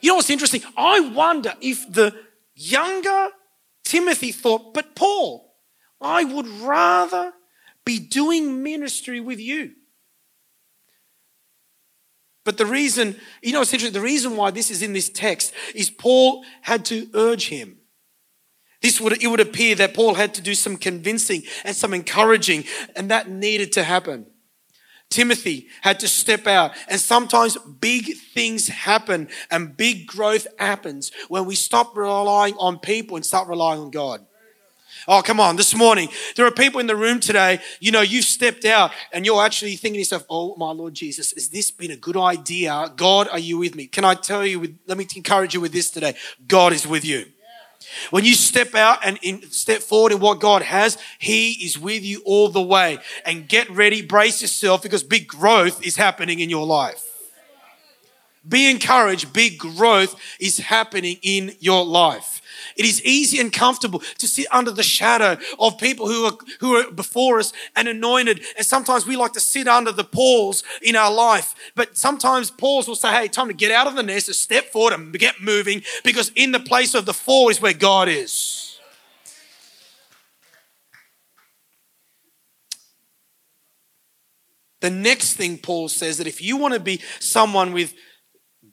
You 0.00 0.10
know 0.10 0.16
what's 0.16 0.30
interesting? 0.30 0.62
I 0.76 1.00
wonder 1.00 1.54
if 1.60 1.90
the 1.92 2.14
younger 2.54 3.28
Timothy 3.84 4.32
thought, 4.32 4.72
but 4.72 4.94
Paul, 4.94 5.54
I 6.00 6.24
would 6.24 6.48
rather 6.48 7.32
be 7.84 7.98
doing 7.98 8.62
ministry 8.62 9.20
with 9.20 9.40
you. 9.40 9.72
But 12.44 12.56
the 12.56 12.66
reason, 12.66 13.16
you 13.42 13.52
know, 13.52 13.60
essentially, 13.60 13.90
the 13.90 14.00
reason 14.00 14.36
why 14.36 14.50
this 14.50 14.70
is 14.70 14.82
in 14.82 14.92
this 14.92 15.08
text 15.08 15.52
is 15.74 15.90
Paul 15.90 16.44
had 16.62 16.84
to 16.86 17.08
urge 17.14 17.48
him. 17.48 17.78
This 18.82 19.00
would, 19.00 19.22
it 19.22 19.26
would 19.26 19.40
appear 19.40 19.74
that 19.74 19.92
Paul 19.92 20.14
had 20.14 20.34
to 20.34 20.40
do 20.40 20.54
some 20.54 20.76
convincing 20.76 21.42
and 21.64 21.76
some 21.76 21.92
encouraging, 21.92 22.64
and 22.96 23.10
that 23.10 23.28
needed 23.28 23.72
to 23.72 23.84
happen. 23.84 24.26
Timothy 25.10 25.68
had 25.82 26.00
to 26.00 26.08
step 26.08 26.46
out, 26.46 26.72
and 26.88 26.98
sometimes 26.98 27.58
big 27.58 28.16
things 28.32 28.68
happen 28.68 29.28
and 29.50 29.76
big 29.76 30.06
growth 30.06 30.46
happens 30.58 31.10
when 31.28 31.44
we 31.44 31.56
stop 31.56 31.96
relying 31.96 32.54
on 32.58 32.78
people 32.78 33.16
and 33.16 33.26
start 33.26 33.48
relying 33.48 33.80
on 33.80 33.90
God. 33.90 34.24
Oh, 35.08 35.22
come 35.22 35.40
on. 35.40 35.56
This 35.56 35.74
morning, 35.74 36.08
there 36.36 36.46
are 36.46 36.50
people 36.50 36.80
in 36.80 36.86
the 36.86 36.96
room 36.96 37.20
today, 37.20 37.60
you 37.80 37.90
know, 37.90 38.00
you've 38.00 38.24
stepped 38.24 38.64
out 38.64 38.92
and 39.12 39.24
you're 39.24 39.42
actually 39.42 39.76
thinking 39.76 39.94
to 39.94 40.00
yourself, 40.00 40.24
oh, 40.28 40.54
my 40.56 40.70
Lord 40.72 40.94
Jesus, 40.94 41.32
has 41.32 41.48
this 41.48 41.70
been 41.70 41.90
a 41.90 41.96
good 41.96 42.16
idea? 42.16 42.92
God, 42.96 43.28
are 43.28 43.38
you 43.38 43.58
with 43.58 43.74
me? 43.74 43.86
Can 43.86 44.04
I 44.04 44.14
tell 44.14 44.44
you, 44.44 44.60
with, 44.60 44.78
let 44.86 44.98
me 44.98 45.06
encourage 45.16 45.54
you 45.54 45.60
with 45.60 45.72
this 45.72 45.90
today. 45.90 46.14
God 46.46 46.72
is 46.72 46.86
with 46.86 47.04
you. 47.04 47.26
When 48.10 48.24
you 48.24 48.34
step 48.34 48.74
out 48.74 48.98
and 49.04 49.18
in, 49.22 49.42
step 49.50 49.80
forward 49.80 50.12
in 50.12 50.20
what 50.20 50.38
God 50.40 50.62
has, 50.62 50.98
He 51.18 51.52
is 51.64 51.78
with 51.78 52.04
you 52.04 52.22
all 52.24 52.48
the 52.48 52.62
way. 52.62 52.98
And 53.24 53.48
get 53.48 53.70
ready, 53.70 54.02
brace 54.02 54.42
yourself 54.42 54.82
because 54.82 55.02
big 55.02 55.26
growth 55.26 55.84
is 55.84 55.96
happening 55.96 56.40
in 56.40 56.50
your 56.50 56.66
life. 56.66 57.09
Be 58.48 58.70
encouraged, 58.70 59.32
big 59.32 59.58
growth 59.58 60.18
is 60.40 60.58
happening 60.58 61.18
in 61.22 61.54
your 61.60 61.84
life. 61.84 62.40
It 62.76 62.86
is 62.86 63.04
easy 63.04 63.38
and 63.38 63.52
comfortable 63.52 64.02
to 64.18 64.26
sit 64.26 64.46
under 64.50 64.70
the 64.70 64.82
shadow 64.82 65.36
of 65.58 65.76
people 65.76 66.08
who 66.08 66.24
are, 66.24 66.38
who 66.60 66.76
are 66.76 66.90
before 66.90 67.38
us 67.38 67.52
and 67.76 67.86
anointed. 67.86 68.42
And 68.56 68.66
sometimes 68.66 69.06
we 69.06 69.16
like 69.16 69.34
to 69.34 69.40
sit 69.40 69.68
under 69.68 69.92
the 69.92 70.04
Pauls 70.04 70.64
in 70.80 70.96
our 70.96 71.12
life. 71.12 71.54
But 71.74 71.98
sometimes 71.98 72.50
Pauls 72.50 72.88
will 72.88 72.94
say, 72.96 73.10
hey, 73.12 73.28
time 73.28 73.48
to 73.48 73.54
get 73.54 73.72
out 73.72 73.86
of 73.86 73.94
the 73.94 74.02
nest, 74.02 74.26
to 74.26 74.34
step 74.34 74.66
forward 74.66 74.94
and 74.94 75.12
get 75.18 75.42
moving 75.42 75.82
because 76.02 76.32
in 76.34 76.52
the 76.52 76.60
place 76.60 76.94
of 76.94 77.04
the 77.04 77.14
fall 77.14 77.50
is 77.50 77.60
where 77.60 77.74
God 77.74 78.08
is. 78.08 78.78
The 84.80 84.90
next 84.90 85.34
thing 85.34 85.58
Paul 85.58 85.88
says 85.88 86.16
that 86.18 86.26
if 86.26 86.40
you 86.40 86.56
want 86.56 86.72
to 86.72 86.80
be 86.80 87.02
someone 87.18 87.72
with 87.72 87.92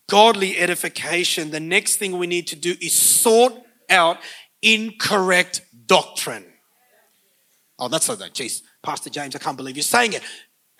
godly 0.09 0.57
edification, 0.57 1.51
the 1.51 1.59
next 1.59 1.97
thing 1.97 2.17
we 2.17 2.27
need 2.27 2.47
to 2.47 2.55
do 2.55 2.75
is 2.81 2.93
sort 2.93 3.53
out 3.89 4.17
incorrect 4.61 5.61
doctrine. 5.85 6.45
Oh, 7.79 7.87
that's 7.87 8.09
like 8.09 8.19
that. 8.19 8.33
Jeez, 8.33 8.61
Pastor 8.81 9.09
James, 9.09 9.35
I 9.35 9.39
can't 9.39 9.57
believe 9.57 9.75
you're 9.75 9.83
saying 9.83 10.13
it. 10.13 10.23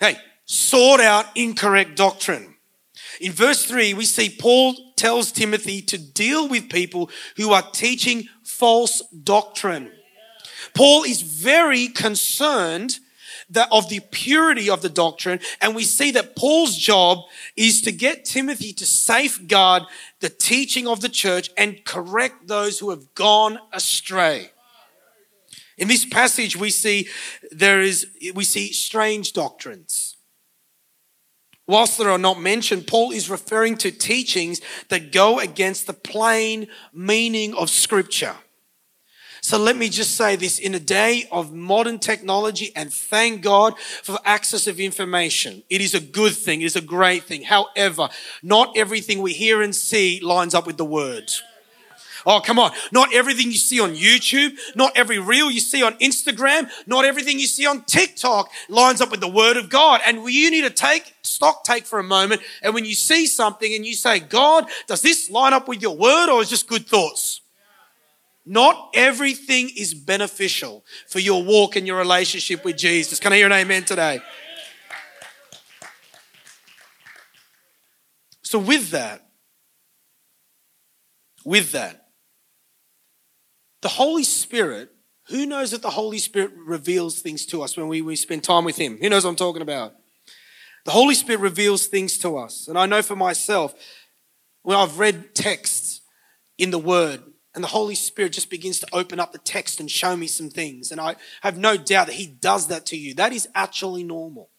Hey, 0.00 0.16
sort 0.44 1.00
out 1.00 1.26
incorrect 1.34 1.96
doctrine. 1.96 2.56
In 3.20 3.32
verse 3.32 3.64
3, 3.64 3.94
we 3.94 4.04
see 4.04 4.28
Paul 4.30 4.74
tells 4.96 5.30
Timothy 5.30 5.80
to 5.82 5.98
deal 5.98 6.48
with 6.48 6.70
people 6.70 7.10
who 7.36 7.52
are 7.52 7.62
teaching 7.72 8.28
false 8.42 9.02
doctrine. 9.22 9.90
Paul 10.74 11.04
is 11.04 11.22
very 11.22 11.88
concerned 11.88 12.98
that 13.50 13.68
of 13.72 13.88
the 13.88 14.00
purity 14.10 14.68
of 14.68 14.82
the 14.82 14.88
doctrine. 14.88 15.40
And 15.60 15.74
we 15.74 15.84
see 15.84 16.10
that 16.12 16.36
Paul's 16.36 16.76
job 16.76 17.24
is 17.56 17.80
to 17.82 17.92
get 17.92 18.24
Timothy 18.24 18.72
to 18.74 18.86
safeguard 18.86 19.84
the 20.20 20.28
teaching 20.28 20.86
of 20.86 21.00
the 21.00 21.08
church 21.08 21.50
and 21.56 21.84
correct 21.84 22.48
those 22.48 22.78
who 22.78 22.90
have 22.90 23.14
gone 23.14 23.58
astray. 23.72 24.50
In 25.76 25.88
this 25.88 26.04
passage, 26.04 26.56
we 26.56 26.70
see 26.70 27.08
there 27.50 27.80
is, 27.80 28.06
we 28.34 28.44
see 28.44 28.72
strange 28.72 29.32
doctrines. 29.32 30.16
Whilst 31.68 31.98
they 31.98 32.04
are 32.04 32.18
not 32.18 32.40
mentioned, 32.40 32.86
Paul 32.86 33.12
is 33.12 33.30
referring 33.30 33.76
to 33.78 33.90
teachings 33.90 34.60
that 34.88 35.12
go 35.12 35.38
against 35.38 35.86
the 35.86 35.92
plain 35.92 36.66
meaning 36.92 37.54
of 37.54 37.70
scripture. 37.70 38.34
So 39.48 39.56
let 39.56 39.78
me 39.78 39.88
just 39.88 40.14
say 40.14 40.36
this 40.36 40.58
in 40.58 40.74
a 40.74 40.78
day 40.78 41.26
of 41.32 41.54
modern 41.54 41.98
technology 42.00 42.70
and 42.76 42.92
thank 42.92 43.40
God 43.40 43.78
for 43.78 44.18
access 44.22 44.66
of 44.66 44.78
information. 44.78 45.62
It 45.70 45.80
is 45.80 45.94
a 45.94 46.00
good 46.00 46.34
thing. 46.34 46.60
It 46.60 46.66
is 46.66 46.76
a 46.76 46.82
great 46.82 47.24
thing. 47.24 47.44
However, 47.44 48.10
not 48.42 48.76
everything 48.76 49.22
we 49.22 49.32
hear 49.32 49.62
and 49.62 49.74
see 49.74 50.20
lines 50.20 50.54
up 50.54 50.66
with 50.66 50.76
the 50.76 50.84
word. 50.84 51.32
Oh, 52.26 52.42
come 52.44 52.58
on. 52.58 52.72
Not 52.92 53.14
everything 53.14 53.46
you 53.46 53.56
see 53.56 53.80
on 53.80 53.94
YouTube, 53.94 54.54
not 54.76 54.94
every 54.94 55.18
reel 55.18 55.50
you 55.50 55.60
see 55.60 55.82
on 55.82 55.94
Instagram, 55.94 56.68
not 56.86 57.06
everything 57.06 57.38
you 57.38 57.46
see 57.46 57.64
on 57.64 57.84
TikTok 57.84 58.50
lines 58.68 59.00
up 59.00 59.10
with 59.10 59.20
the 59.20 59.28
word 59.28 59.56
of 59.56 59.70
God. 59.70 60.02
And 60.04 60.30
you 60.30 60.50
need 60.50 60.64
to 60.64 60.70
take 60.70 61.14
stock 61.22 61.64
take 61.64 61.86
for 61.86 61.98
a 61.98 62.04
moment. 62.04 62.42
And 62.62 62.74
when 62.74 62.84
you 62.84 62.92
see 62.92 63.26
something 63.26 63.74
and 63.74 63.86
you 63.86 63.94
say, 63.94 64.20
God, 64.20 64.66
does 64.86 65.00
this 65.00 65.30
line 65.30 65.54
up 65.54 65.68
with 65.68 65.80
your 65.80 65.96
word 65.96 66.28
or 66.28 66.42
is 66.42 66.50
just 66.50 66.68
good 66.68 66.86
thoughts? 66.86 67.40
Not 68.50 68.92
everything 68.94 69.70
is 69.76 69.92
beneficial 69.92 70.82
for 71.06 71.18
your 71.18 71.44
walk 71.44 71.76
and 71.76 71.86
your 71.86 71.98
relationship 71.98 72.64
with 72.64 72.78
Jesus. 72.78 73.20
Can 73.20 73.30
I 73.30 73.36
hear 73.36 73.44
an 73.44 73.52
amen 73.52 73.84
today? 73.84 74.20
So, 78.40 78.58
with 78.58 78.90
that, 78.92 79.28
with 81.44 81.72
that, 81.72 82.06
the 83.82 83.88
Holy 83.88 84.24
Spirit, 84.24 84.92
who 85.26 85.44
knows 85.44 85.72
that 85.72 85.82
the 85.82 85.90
Holy 85.90 86.16
Spirit 86.16 86.52
reveals 86.56 87.20
things 87.20 87.44
to 87.46 87.60
us 87.60 87.76
when 87.76 87.86
we, 87.86 88.00
we 88.00 88.16
spend 88.16 88.44
time 88.44 88.64
with 88.64 88.78
Him? 88.78 88.96
Who 88.98 89.10
knows 89.10 89.24
what 89.24 89.30
I'm 89.30 89.36
talking 89.36 89.60
about? 89.60 89.92
The 90.86 90.92
Holy 90.92 91.14
Spirit 91.14 91.42
reveals 91.42 91.86
things 91.86 92.16
to 92.20 92.38
us. 92.38 92.66
And 92.66 92.78
I 92.78 92.86
know 92.86 93.02
for 93.02 93.14
myself, 93.14 93.74
when 94.62 94.74
I've 94.74 94.98
read 94.98 95.34
texts 95.34 96.00
in 96.56 96.70
the 96.70 96.78
Word, 96.78 97.22
and 97.54 97.64
the 97.64 97.68
Holy 97.68 97.94
Spirit 97.94 98.32
just 98.32 98.50
begins 98.50 98.78
to 98.80 98.88
open 98.92 99.18
up 99.18 99.32
the 99.32 99.38
text 99.38 99.80
and 99.80 99.90
show 99.90 100.16
me 100.16 100.26
some 100.26 100.50
things. 100.50 100.90
And 100.90 101.00
I 101.00 101.16
have 101.42 101.56
no 101.56 101.76
doubt 101.76 102.06
that 102.06 102.14
He 102.16 102.26
does 102.26 102.68
that 102.68 102.86
to 102.86 102.96
you. 102.96 103.14
That 103.14 103.32
is 103.32 103.48
actually 103.54 104.04
normal. 104.04 104.50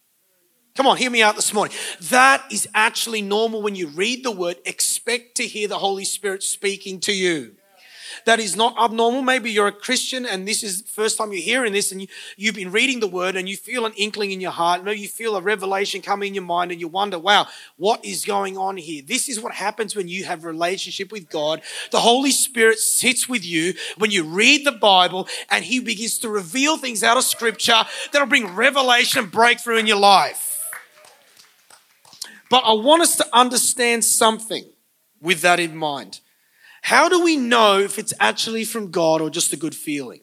Come 0.76 0.88
on, 0.88 0.98
hear 0.98 1.12
me 1.12 1.22
out 1.22 1.36
this 1.36 1.54
morning. 1.54 1.76
That 2.04 2.44
is 2.52 2.68
actually 2.74 3.22
normal 3.22 3.62
when 3.62 3.76
you 3.76 3.88
read 3.88 4.24
the 4.24 4.32
word. 4.32 4.58
Expect 4.66 5.36
to 5.36 5.44
hear 5.44 5.68
the 5.68 5.80
Holy 5.80 6.06
Spirit 6.06 6.42
speaking 6.44 7.00
to 7.02 7.14
you 7.14 7.56
that 8.26 8.40
is 8.40 8.56
not 8.56 8.76
abnormal. 8.80 9.22
Maybe 9.22 9.52
you're 9.52 9.68
a 9.68 9.72
Christian 9.72 10.26
and 10.26 10.48
this 10.48 10.64
is 10.64 10.82
the 10.84 10.90
first 10.90 11.18
time 11.18 11.32
you're 11.32 11.42
hearing 11.42 11.74
this 11.74 11.92
and 11.92 12.02
you, 12.02 12.48
have 12.48 12.56
been 12.56 12.72
reading 12.72 13.00
the 13.00 13.08
word 13.08 13.36
and 13.36 13.48
you 13.48 13.58
feel 13.58 13.86
an 13.86 13.94
inkling 13.96 14.32
in 14.32 14.42
your 14.42 14.52
heart. 14.52 14.84
Maybe 14.84 15.02
you 15.02 15.08
feel 15.08 15.36
a 15.36 15.42
revelation 15.42 16.02
coming 16.02 16.30
in 16.30 16.34
your 16.36 16.44
mind 16.44 16.72
and 16.72 16.80
you 16.80 16.88
wonder, 16.88 17.20
wow, 17.20 17.48
what 17.78 18.04
is 18.04 18.26
going 18.26 18.58
on 18.58 18.78
here? 18.78 19.02
This 19.06 19.30
is 19.30 19.40
what 19.40 19.54
happens 19.54 19.96
when 19.96 20.08
you 20.08 20.26
have 20.26 20.44
relationship 20.44 21.12
with 21.12 21.30
God. 21.30 21.62
The 21.92 22.00
Holy 22.00 22.32
Spirit 22.32 22.80
sits 22.80 23.30
with 23.30 23.46
you 23.46 23.74
when 23.98 24.12
you 24.12 24.24
read 24.24 24.66
the 24.66 24.72
Bible 24.72 25.28
and 25.50 25.64
he 25.64 25.80
begins 25.80 26.18
to 26.20 26.30
reveal 26.30 26.78
things 26.78 27.04
out 27.04 27.18
of 27.18 27.24
scripture 27.24 27.84
that'll 28.12 28.28
bring 28.28 28.56
revelation 28.56 29.20
and 29.20 29.32
breakthrough 29.32 29.78
in 29.78 29.88
your 29.88 30.00
life. 30.00 30.50
But 32.50 32.64
I 32.66 32.74
want 32.74 33.04
us 33.04 33.16
to 33.18 33.28
understand 33.32 34.04
something 34.04 34.66
with 35.22 35.42
that 35.42 35.60
in 35.60 35.76
mind. 35.76 36.20
How 36.90 37.08
do 37.08 37.24
we 37.24 37.38
know 37.38 37.78
if 37.78 38.00
it's 38.00 38.16
actually 38.20 38.66
from 38.66 38.90
God 38.90 39.22
or 39.22 39.30
just 39.30 39.54
a 39.54 39.58
good 39.58 39.76
feeling? 39.76 40.22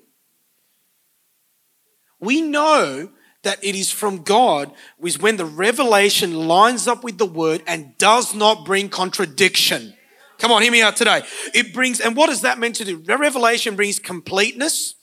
We 2.18 2.40
know 2.40 3.10
that 3.44 3.62
it 3.62 3.76
is 3.76 3.92
from 3.92 4.24
God 4.24 4.72
is 5.00 5.16
when 5.16 5.36
the 5.36 5.44
revelation 5.44 6.48
lines 6.48 6.88
up 6.88 7.04
with 7.04 7.18
the 7.18 7.24
word 7.24 7.62
and 7.68 7.96
does 7.98 8.34
not 8.34 8.66
bring 8.66 8.88
contradiction. 8.88 9.94
Come 10.38 10.50
on, 10.50 10.60
hear 10.60 10.72
me 10.72 10.82
out 10.82 10.96
today. 10.96 11.22
It 11.54 11.72
brings, 11.72 12.00
and 12.00 12.16
what 12.16 12.30
is 12.30 12.40
that 12.40 12.58
meant 12.58 12.74
to 12.76 12.84
do? 12.84 12.96
Revelation 12.96 13.76
brings 13.76 14.00
completeness, 14.00 14.96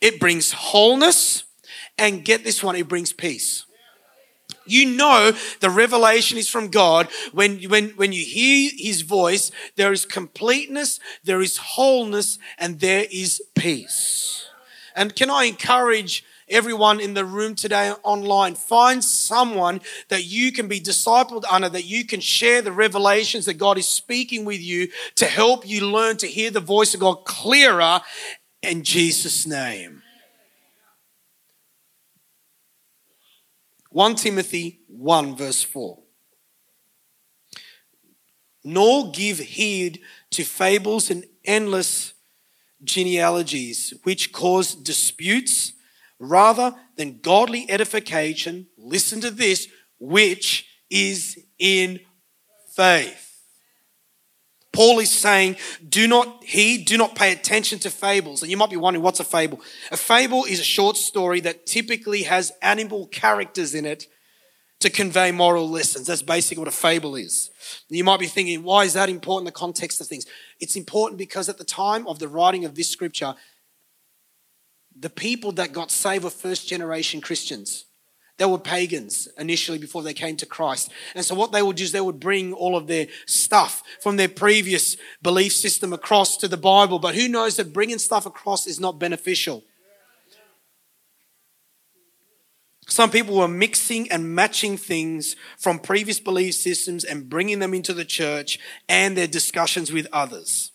it 0.00 0.18
brings 0.18 0.50
wholeness, 0.50 1.44
and 1.96 2.24
get 2.24 2.42
this 2.42 2.64
one, 2.64 2.74
it 2.74 2.88
brings 2.88 3.12
peace. 3.12 3.64
You 4.66 4.96
know 4.96 5.32
the 5.60 5.70
revelation 5.70 6.38
is 6.38 6.48
from 6.48 6.68
God 6.68 7.08
when, 7.32 7.58
when, 7.64 7.90
when 7.90 8.12
you 8.12 8.24
hear 8.24 8.70
his 8.76 9.02
voice, 9.02 9.50
there 9.76 9.92
is 9.92 10.04
completeness, 10.04 11.00
there 11.24 11.40
is 11.40 11.56
wholeness, 11.56 12.38
and 12.58 12.80
there 12.80 13.06
is 13.10 13.42
peace. 13.54 14.48
And 14.94 15.14
can 15.14 15.30
I 15.30 15.44
encourage 15.44 16.24
everyone 16.48 17.00
in 17.00 17.14
the 17.14 17.24
room 17.24 17.54
today 17.54 17.92
online, 18.02 18.54
find 18.54 19.02
someone 19.02 19.80
that 20.08 20.24
you 20.24 20.52
can 20.52 20.68
be 20.68 20.80
discipled 20.80 21.44
under, 21.50 21.68
that 21.68 21.84
you 21.84 22.04
can 22.04 22.20
share 22.20 22.62
the 22.62 22.72
revelations 22.72 23.46
that 23.46 23.54
God 23.54 23.78
is 23.78 23.88
speaking 23.88 24.44
with 24.44 24.60
you 24.60 24.88
to 25.16 25.26
help 25.26 25.66
you 25.66 25.90
learn 25.90 26.16
to 26.18 26.26
hear 26.26 26.50
the 26.50 26.60
voice 26.60 26.94
of 26.94 27.00
God 27.00 27.24
clearer 27.24 28.00
in 28.62 28.84
Jesus' 28.84 29.46
name. 29.46 30.02
1 33.96 34.16
Timothy 34.16 34.80
1, 34.88 35.36
verse 35.36 35.62
4. 35.62 35.98
Nor 38.62 39.10
give 39.10 39.38
heed 39.38 40.02
to 40.32 40.44
fables 40.44 41.10
and 41.10 41.24
endless 41.46 42.12
genealogies, 42.84 43.94
which 44.02 44.32
cause 44.32 44.74
disputes, 44.74 45.72
rather 46.18 46.74
than 46.96 47.20
godly 47.22 47.64
edification. 47.70 48.66
Listen 48.76 49.22
to 49.22 49.30
this, 49.30 49.66
which 49.98 50.66
is 50.90 51.42
in 51.58 51.98
faith. 52.74 53.25
Paul 54.76 54.98
is 54.98 55.10
saying, 55.10 55.56
do 55.88 56.06
not 56.06 56.44
heed, 56.44 56.84
do 56.84 56.98
not 56.98 57.14
pay 57.14 57.32
attention 57.32 57.78
to 57.78 57.88
fables. 57.88 58.42
And 58.42 58.50
you 58.50 58.58
might 58.58 58.68
be 58.68 58.76
wondering, 58.76 59.02
what's 59.02 59.20
a 59.20 59.24
fable? 59.24 59.62
A 59.90 59.96
fable 59.96 60.44
is 60.44 60.60
a 60.60 60.64
short 60.64 60.98
story 60.98 61.40
that 61.40 61.64
typically 61.64 62.24
has 62.24 62.52
animal 62.60 63.06
characters 63.06 63.74
in 63.74 63.86
it 63.86 64.06
to 64.80 64.90
convey 64.90 65.32
moral 65.32 65.66
lessons. 65.66 66.08
That's 66.08 66.20
basically 66.20 66.60
what 66.60 66.68
a 66.68 66.76
fable 66.76 67.16
is. 67.16 67.50
You 67.88 68.04
might 68.04 68.20
be 68.20 68.26
thinking, 68.26 68.64
why 68.64 68.84
is 68.84 68.92
that 68.92 69.08
important 69.08 69.48
in 69.48 69.54
the 69.54 69.58
context 69.58 69.98
of 70.02 70.08
things? 70.08 70.26
It's 70.60 70.76
important 70.76 71.16
because 71.16 71.48
at 71.48 71.56
the 71.56 71.64
time 71.64 72.06
of 72.06 72.18
the 72.18 72.28
writing 72.28 72.66
of 72.66 72.74
this 72.74 72.90
scripture, 72.90 73.34
the 74.94 75.08
people 75.08 75.52
that 75.52 75.72
got 75.72 75.90
saved 75.90 76.22
were 76.22 76.28
first 76.28 76.68
generation 76.68 77.22
Christians. 77.22 77.85
They 78.38 78.44
were 78.44 78.58
pagans 78.58 79.28
initially 79.38 79.78
before 79.78 80.02
they 80.02 80.12
came 80.12 80.36
to 80.36 80.46
Christ. 80.46 80.90
And 81.14 81.24
so 81.24 81.34
what 81.34 81.52
they 81.52 81.62
would 81.62 81.76
do 81.76 81.84
is 81.84 81.92
they 81.92 82.00
would 82.00 82.20
bring 82.20 82.52
all 82.52 82.76
of 82.76 82.86
their 82.86 83.06
stuff 83.24 83.82
from 84.00 84.16
their 84.16 84.28
previous 84.28 84.96
belief 85.22 85.52
system 85.52 85.92
across 85.92 86.36
to 86.38 86.48
the 86.48 86.58
Bible. 86.58 86.98
But 86.98 87.14
who 87.14 87.28
knows 87.28 87.56
that 87.56 87.72
bringing 87.72 87.98
stuff 87.98 88.26
across 88.26 88.66
is 88.66 88.78
not 88.78 88.98
beneficial? 88.98 89.64
Some 92.88 93.10
people 93.10 93.36
were 93.36 93.48
mixing 93.48 94.10
and 94.12 94.34
matching 94.34 94.76
things 94.76 95.34
from 95.58 95.78
previous 95.78 96.20
belief 96.20 96.54
systems 96.54 97.04
and 97.04 97.28
bringing 97.28 97.58
them 97.58 97.74
into 97.74 97.92
the 97.92 98.04
church 98.04 98.60
and 98.88 99.16
their 99.16 99.26
discussions 99.26 99.90
with 99.90 100.06
others. 100.12 100.70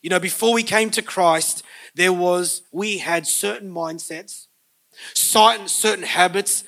You 0.00 0.10
know, 0.10 0.20
before 0.20 0.52
we 0.52 0.62
came 0.62 0.90
to 0.90 1.02
Christ, 1.02 1.64
there 1.94 2.12
was, 2.12 2.62
we 2.70 2.98
had 2.98 3.26
certain 3.26 3.72
mindsets, 3.72 4.46
certain 5.14 6.02
habits 6.02 6.64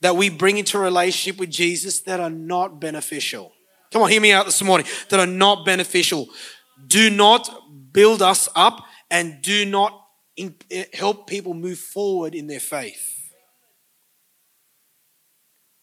that 0.00 0.16
we 0.16 0.30
bring 0.30 0.58
into 0.58 0.78
a 0.78 0.80
relationship 0.80 1.38
with 1.38 1.50
Jesus 1.50 2.00
that 2.00 2.20
are 2.20 2.30
not 2.30 2.80
beneficial. 2.80 3.52
Come 3.92 4.02
on, 4.02 4.10
hear 4.10 4.20
me 4.20 4.32
out 4.32 4.46
this 4.46 4.62
morning. 4.62 4.86
That 5.08 5.20
are 5.20 5.26
not 5.26 5.64
beneficial. 5.64 6.28
Do 6.86 7.10
not 7.10 7.48
build 7.92 8.22
us 8.22 8.48
up 8.54 8.84
and 9.10 9.42
do 9.42 9.64
not 9.64 10.06
eh, 10.38 10.84
help 10.94 11.26
people 11.26 11.54
move 11.54 11.78
forward 11.78 12.34
in 12.34 12.46
their 12.46 12.60
faith. 12.60 13.16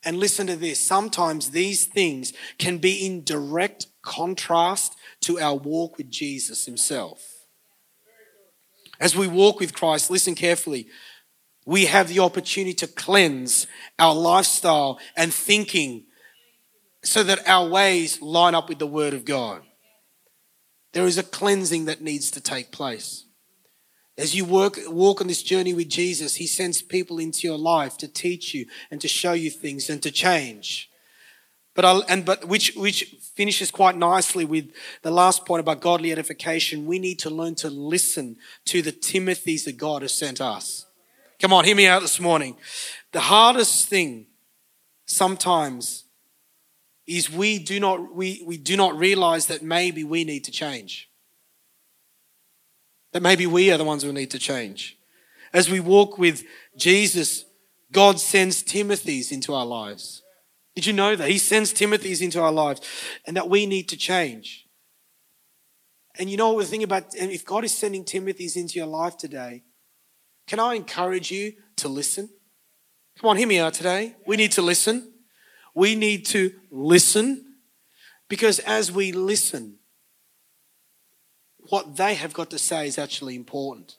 And 0.03 0.17
listen 0.19 0.47
to 0.47 0.55
this 0.55 0.79
sometimes 0.79 1.51
these 1.51 1.85
things 1.85 2.31
can 2.57 2.77
be 2.77 3.05
in 3.05 3.23
direct 3.23 3.87
contrast 4.01 4.95
to 5.21 5.39
our 5.39 5.55
walk 5.55 5.97
with 5.97 6.09
Jesus 6.09 6.65
Himself. 6.65 7.33
As 8.99 9.15
we 9.15 9.27
walk 9.27 9.59
with 9.59 9.73
Christ, 9.73 10.09
listen 10.09 10.33
carefully 10.33 10.87
we 11.67 11.85
have 11.85 12.07
the 12.07 12.19
opportunity 12.19 12.73
to 12.73 12.87
cleanse 12.87 13.67
our 13.99 14.15
lifestyle 14.15 14.99
and 15.17 15.33
thinking 15.33 16.05
so 17.03 17.23
that 17.23 17.45
our 17.47 17.67
ways 17.67 18.21
line 18.21 18.55
up 18.55 18.69
with 18.69 18.79
the 18.79 18.87
Word 18.87 19.13
of 19.13 19.25
God. 19.25 19.63
There 20.93 21.05
is 21.05 21.17
a 21.17 21.23
cleansing 21.23 21.83
that 21.85 22.01
needs 22.01 22.31
to 22.31 22.41
take 22.41 22.71
place. 22.71 23.25
As 24.17 24.33
you 24.33 24.45
work, 24.45 24.79
walk 24.87 25.19
on 25.19 25.27
this 25.27 25.43
journey 25.43 25.73
with 25.73 25.89
Jesus, 25.89 26.35
He 26.35 26.47
sends 26.47 26.81
people 26.81 27.19
into 27.19 27.45
your 27.45 27.57
life 27.57 27.97
to 27.97 28.07
teach 28.07 28.53
you 28.53 28.65
and 28.89 29.01
to 29.01 29.09
show 29.09 29.33
you 29.33 29.51
things 29.51 29.89
and 29.89 30.01
to 30.03 30.09
change. 30.09 30.89
But 31.75 31.83
I'll, 31.83 32.03
and 32.07 32.23
but 32.23 32.45
which 32.45 32.75
which 32.75 33.15
finishes 33.35 33.71
quite 33.71 33.97
nicely 33.97 34.45
with 34.45 34.71
the 35.01 35.11
last 35.11 35.45
point 35.45 35.59
about 35.59 35.81
godly 35.81 36.13
edification. 36.13 36.87
We 36.87 36.97
need 36.97 37.19
to 37.19 37.29
learn 37.29 37.55
to 37.55 37.69
listen 37.69 38.37
to 38.65 38.81
the 38.81 38.93
Timothys 38.93 39.65
that 39.65 39.77
God 39.77 40.01
has 40.01 40.17
sent 40.17 40.39
us. 40.39 40.86
Come 41.39 41.53
on, 41.53 41.65
hear 41.65 41.75
me 41.75 41.85
out 41.85 42.01
this 42.01 42.19
morning. 42.19 42.57
The 43.11 43.19
hardest 43.19 43.87
thing 43.87 44.25
sometimes 45.05 46.05
is 47.05 47.31
we 47.31 47.59
do 47.59 47.79
not 47.79 48.13
we, 48.13 48.43
we 48.45 48.57
do 48.57 48.75
not 48.75 48.97
realize 48.97 49.45
that 49.47 49.61
maybe 49.61 50.03
we 50.03 50.23
need 50.23 50.43
to 50.45 50.51
change. 50.51 51.09
That 53.13 53.21
maybe 53.21 53.45
we 53.45 53.71
are 53.71 53.77
the 53.77 53.83
ones 53.83 54.03
who 54.03 54.11
need 54.11 54.31
to 54.31 54.39
change. 54.39 54.97
As 55.53 55.69
we 55.69 55.79
walk 55.79 56.17
with 56.17 56.43
Jesus, 56.75 57.45
God 57.91 58.19
sends 58.19 58.63
Timothy's 58.63 59.31
into 59.31 59.53
our 59.53 59.65
lives. 59.65 60.23
Did 60.75 60.85
you 60.85 60.93
know 60.93 61.15
that? 61.15 61.29
He 61.29 61.37
sends 61.37 61.71
Timothy's 61.71 62.21
into 62.21 62.41
our 62.41 62.51
lives 62.51 62.81
and 63.25 63.37
that 63.37 63.49
we 63.49 63.65
need 63.65 63.87
to 63.89 63.97
change. 63.97 64.67
And 66.19 66.29
you 66.29 66.37
know 66.37 66.51
what 66.53 66.65
the 66.65 66.71
thing 66.71 66.83
about, 66.83 67.15
if 67.15 67.45
God 67.45 67.63
is 67.63 67.77
sending 67.77 68.03
Timothy's 68.03 68.57
into 68.57 68.79
your 68.79 68.87
life 68.87 69.17
today, 69.17 69.63
can 70.47 70.59
I 70.59 70.75
encourage 70.75 71.29
you 71.29 71.53
to 71.77 71.87
listen? 71.87 72.29
Come 73.19 73.29
on, 73.29 73.37
hear 73.37 73.47
me 73.47 73.59
out 73.59 73.73
today. 73.73 74.15
We 74.25 74.37
need 74.37 74.51
to 74.53 74.61
listen. 74.61 75.13
We 75.75 75.95
need 75.95 76.25
to 76.27 76.53
listen 76.71 77.55
because 78.29 78.59
as 78.59 78.91
we 78.91 79.11
listen, 79.11 79.75
what 81.69 81.97
they 81.97 82.15
have 82.15 82.33
got 82.33 82.49
to 82.51 82.59
say 82.59 82.87
is 82.87 82.97
actually 82.97 83.35
important? 83.35 83.97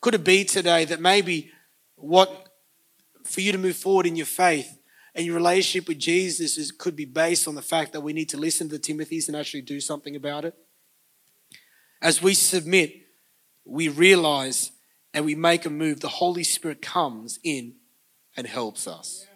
Could 0.00 0.14
it 0.14 0.24
be 0.24 0.44
today 0.44 0.84
that 0.84 1.00
maybe 1.00 1.50
what 1.96 2.48
for 3.24 3.40
you 3.40 3.52
to 3.52 3.58
move 3.58 3.76
forward 3.76 4.06
in 4.06 4.16
your 4.16 4.26
faith 4.26 4.78
and 5.14 5.24
your 5.24 5.36
relationship 5.36 5.88
with 5.88 5.98
Jesus 5.98 6.58
is, 6.58 6.72
could 6.72 6.96
be 6.96 7.04
based 7.04 7.46
on 7.46 7.54
the 7.54 7.62
fact 7.62 7.92
that 7.92 8.00
we 8.00 8.12
need 8.12 8.28
to 8.30 8.36
listen 8.36 8.68
to 8.68 8.78
the 8.78 8.82
Timothys 8.82 9.28
and 9.28 9.36
actually 9.36 9.60
do 9.62 9.80
something 9.80 10.16
about 10.16 10.44
it? 10.44 10.54
As 12.00 12.20
we 12.20 12.34
submit, 12.34 12.94
we 13.64 13.88
realize 13.88 14.72
and 15.14 15.24
we 15.24 15.34
make 15.34 15.66
a 15.66 15.70
move, 15.70 16.00
the 16.00 16.08
Holy 16.08 16.44
Spirit 16.44 16.82
comes 16.82 17.38
in 17.42 17.74
and 18.36 18.46
helps 18.46 18.86
us. 18.86 19.26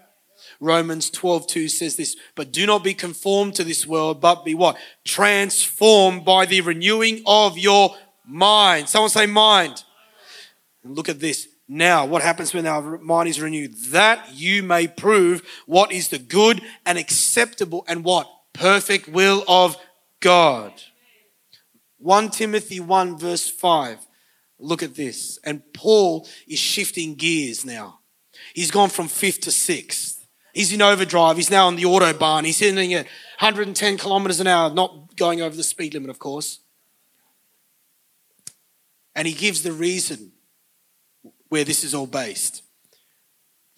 Romans 0.61 1.11
12, 1.11 1.47
2 1.47 1.69
says 1.69 1.97
this, 1.97 2.17
but 2.35 2.53
do 2.53 2.67
not 2.67 2.85
be 2.85 2.95
conformed 2.95 3.55
to 3.55 3.65
this 3.65 3.87
world, 3.87 4.21
but 4.21 4.45
be 4.45 4.55
what? 4.55 4.77
Transformed 5.05 6.25
by 6.25 6.47
the 6.47 6.61
renewing 6.61 7.23
of 7.27 7.59
your 7.59 7.95
mind. 8.27 8.89
Someone 8.89 9.11
say 9.11 9.27
mind. 9.27 9.85
And 10.83 10.97
look 10.97 11.09
at 11.09 11.21
this. 11.21 11.49
Now, 11.69 12.07
what 12.07 12.23
happens 12.23 12.55
when 12.55 12.67
our 12.67 12.99
mind 12.99 13.29
is 13.29 13.41
renewed? 13.41 13.77
That 13.89 14.33
you 14.33 14.63
may 14.63 14.87
prove 14.87 15.43
what 15.67 15.91
is 15.93 16.09
the 16.09 16.19
good 16.19 16.63
and 16.85 16.97
acceptable 16.97 17.85
and 17.89 18.05
what? 18.05 18.31
Perfect 18.53 19.09
will 19.09 19.45
of 19.49 19.77
God. 20.21 20.73
1 21.99 22.31
Timothy 22.31 22.79
1 22.79 23.19
verse 23.19 23.49
5. 23.51 23.99
Look 24.59 24.83
at 24.83 24.95
this. 24.95 25.39
And 25.45 25.63
Paul 25.73 26.27
is 26.49 26.59
shifting 26.59 27.15
gears 27.15 27.65
now. 27.65 28.01
He's 28.55 28.71
gone 28.71 28.89
from 28.89 29.09
fifth 29.09 29.41
to 29.43 29.51
sixth. 29.51 30.27
He's 30.55 30.73
in 30.73 30.81
overdrive. 30.81 31.37
He's 31.37 31.51
now 31.51 31.67
on 31.67 31.77
the 31.77 31.83
autobahn. 31.83 32.45
He's 32.45 32.59
hitting 32.59 32.95
at 32.95 33.05
110 33.41 33.99
kilometers 33.99 34.41
an 34.41 34.47
hour, 34.47 34.73
not 34.73 35.15
going 35.17 35.43
over 35.43 35.55
the 35.55 35.63
speed 35.63 35.93
limit, 35.93 36.09
of 36.09 36.19
course. 36.19 36.61
And 39.15 39.29
he 39.29 39.35
gives 39.35 39.63
the 39.63 39.73
reason 39.73 40.33
where 41.49 41.65
this 41.65 41.85
is 41.85 41.95
all 41.95 42.07
based. 42.07 42.63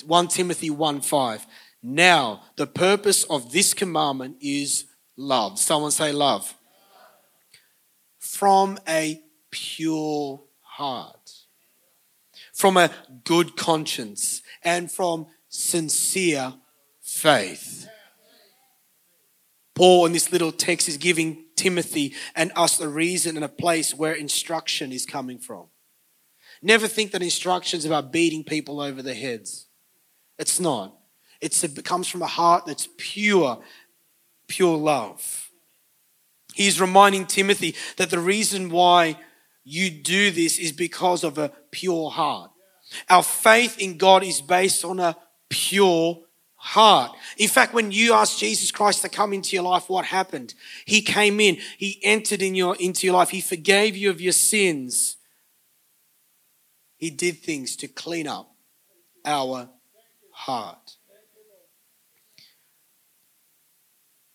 1 0.07 0.29
Timothy 0.29 0.71
1 0.71 1.01
5. 1.01 1.47
Now, 1.83 2.43
the 2.57 2.67
purpose 2.67 3.25
of 3.25 3.53
this 3.53 3.75
commandment 3.75 4.37
is 4.41 4.85
love. 5.17 5.59
Someone 5.59 5.91
say 5.91 6.12
love. 6.12 6.55
From 8.19 8.79
a 8.88 9.21
pure 9.51 10.43
heart, 10.79 11.33
from 12.55 12.77
a 12.77 12.91
good 13.25 13.57
conscience, 13.57 14.43
and 14.62 14.91
from 14.91 15.27
sincere 15.49 16.55
faith. 17.03 17.88
Paul, 19.75 20.07
in 20.07 20.12
this 20.12 20.31
little 20.31 20.53
text, 20.53 20.88
is 20.88 20.97
giving 20.97 21.47
Timothy 21.57 22.14
and 22.37 22.53
us 22.55 22.81
a 22.81 22.88
reason 22.88 23.37
and 23.37 23.45
a 23.45 23.49
place 23.49 23.93
where 23.93 24.12
instruction 24.12 24.93
is 24.93 25.05
coming 25.05 25.38
from. 25.38 25.67
Never 26.62 26.87
think 26.87 27.11
that 27.11 27.23
instruction 27.23 27.79
is 27.79 27.85
about 27.85 28.12
beating 28.12 28.45
people 28.45 28.81
over 28.81 29.03
the 29.03 29.14
heads. 29.14 29.67
It's 30.38 30.61
not. 30.61 30.97
It's, 31.41 31.62
it 31.64 31.85
comes 31.85 32.07
from 32.07 32.23
a 32.23 32.27
heart 32.27 32.67
that's 32.67 32.88
pure, 32.99 33.61
pure 34.47 34.77
love. 34.77 35.51
He's 36.55 36.81
reminding 36.81 37.27
Timothy 37.27 37.75
that 37.97 38.11
the 38.11 38.19
reason 38.19 38.71
why 38.71 39.17
you 39.68 39.90
do 39.90 40.31
this 40.31 40.59
is 40.59 40.72
because 40.72 41.22
of 41.22 41.37
a 41.37 41.50
pure 41.70 42.09
heart. 42.09 42.50
Our 43.11 43.22
faith 43.22 43.78
in 43.78 43.98
God 43.98 44.24
is 44.24 44.40
based 44.40 44.83
on 44.83 44.98
a 44.98 45.14
pure 45.50 46.20
heart. 46.57 47.12
In 47.37 47.48
fact, 47.48 47.74
when 47.74 47.92
you 47.92 48.14
asked 48.14 48.38
Jesus 48.38 48.70
Christ 48.70 49.02
to 49.02 49.11
come 49.11 49.35
into 49.35 49.54
your 49.54 49.64
life, 49.64 49.90
what 49.90 50.07
happened? 50.07 50.54
He 50.87 51.02
came 51.02 51.38
in, 51.38 51.59
He 51.76 52.00
entered 52.02 52.40
in 52.40 52.54
your, 52.54 52.76
into 52.76 53.07
your 53.07 53.14
life, 53.14 53.28
He 53.28 53.42
forgave 53.42 53.94
you 53.94 54.09
of 54.09 54.22
your 54.22 54.33
sins. 54.33 55.18
He 56.96 57.11
did 57.11 57.38
things 57.42 57.76
to 57.76 57.88
clean 57.88 58.26
up 58.26 58.50
our 59.26 59.68
heart. 60.31 60.96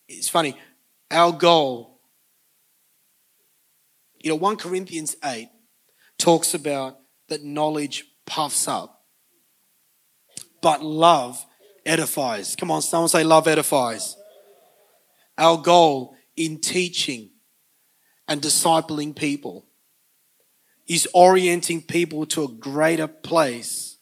It's 0.07 0.29
funny, 0.29 0.55
our 1.09 1.31
goal, 1.31 1.92
you 4.23 4.29
know, 4.29 4.35
1 4.35 4.55
Corinthians 4.55 5.15
8 5.23 5.49
talks 6.17 6.53
about 6.53 6.97
that 7.27 7.43
knowledge 7.43 8.05
puffs 8.25 8.67
up, 8.67 9.03
but 10.61 10.81
love 10.81 11.45
edifies. 11.85 12.55
Come 12.55 12.71
on, 12.71 12.81
someone 12.81 13.09
say, 13.09 13.23
love 13.23 13.47
edifies. 13.47 14.15
Our 15.37 15.57
goal 15.57 16.15
in 16.37 16.61
teaching 16.61 17.31
and 18.27 18.41
discipling 18.41 19.15
people 19.15 19.65
is 20.87 21.07
orienting 21.13 21.81
people 21.81 22.25
to 22.27 22.45
a 22.45 22.47
greater 22.47 23.07
place 23.07 23.97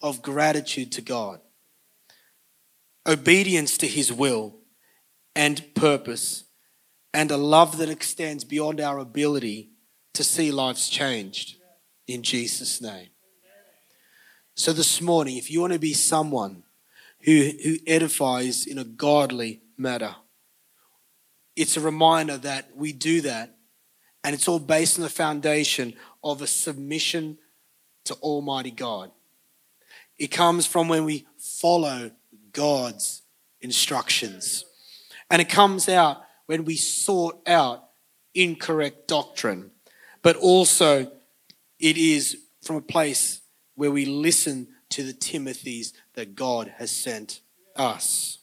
of 0.00 0.22
gratitude 0.22 0.92
to 0.92 1.02
God, 1.02 1.40
obedience 3.06 3.76
to 3.78 3.86
His 3.86 4.10
will 4.10 4.56
and 5.34 5.62
purpose, 5.74 6.44
and 7.12 7.30
a 7.30 7.36
love 7.36 7.78
that 7.78 7.88
extends 7.88 8.44
beyond 8.44 8.80
our 8.80 8.98
ability 8.98 9.70
to 10.14 10.24
see 10.24 10.50
lives 10.50 10.88
changed 10.88 11.56
in 12.06 12.22
Jesus' 12.22 12.80
name. 12.80 13.08
So, 14.54 14.72
this 14.72 15.00
morning, 15.00 15.36
if 15.36 15.50
you 15.50 15.60
want 15.60 15.74
to 15.74 15.78
be 15.78 15.92
someone 15.92 16.62
who, 17.20 17.50
who 17.62 17.76
edifies 17.86 18.66
in 18.66 18.78
a 18.78 18.84
godly 18.84 19.60
manner, 19.76 20.16
it's 21.54 21.76
a 21.76 21.80
reminder 21.80 22.38
that 22.38 22.74
we 22.76 22.92
do 22.92 23.20
that, 23.22 23.56
and 24.24 24.34
it's 24.34 24.48
all 24.48 24.58
based 24.58 24.98
on 24.98 25.02
the 25.02 25.10
foundation 25.10 25.94
of 26.24 26.40
a 26.40 26.46
submission 26.46 27.38
to 28.04 28.14
Almighty 28.14 28.70
God. 28.70 29.10
It 30.18 30.28
comes 30.28 30.66
from 30.66 30.88
when 30.88 31.04
we 31.04 31.26
follow 31.38 32.10
God's 32.52 33.22
instructions. 33.60 34.64
And 35.30 35.42
it 35.42 35.48
comes 35.48 35.88
out 35.88 36.22
when 36.46 36.64
we 36.64 36.76
sort 36.76 37.36
out 37.46 37.84
incorrect 38.34 39.08
doctrine. 39.08 39.70
But 40.22 40.36
also, 40.36 41.12
it 41.78 41.96
is 41.96 42.38
from 42.62 42.76
a 42.76 42.80
place 42.80 43.40
where 43.74 43.90
we 43.90 44.04
listen 44.04 44.68
to 44.90 45.02
the 45.02 45.12
Timothys 45.12 45.92
that 46.14 46.34
God 46.34 46.74
has 46.78 46.90
sent 46.90 47.40
us. 47.74 48.38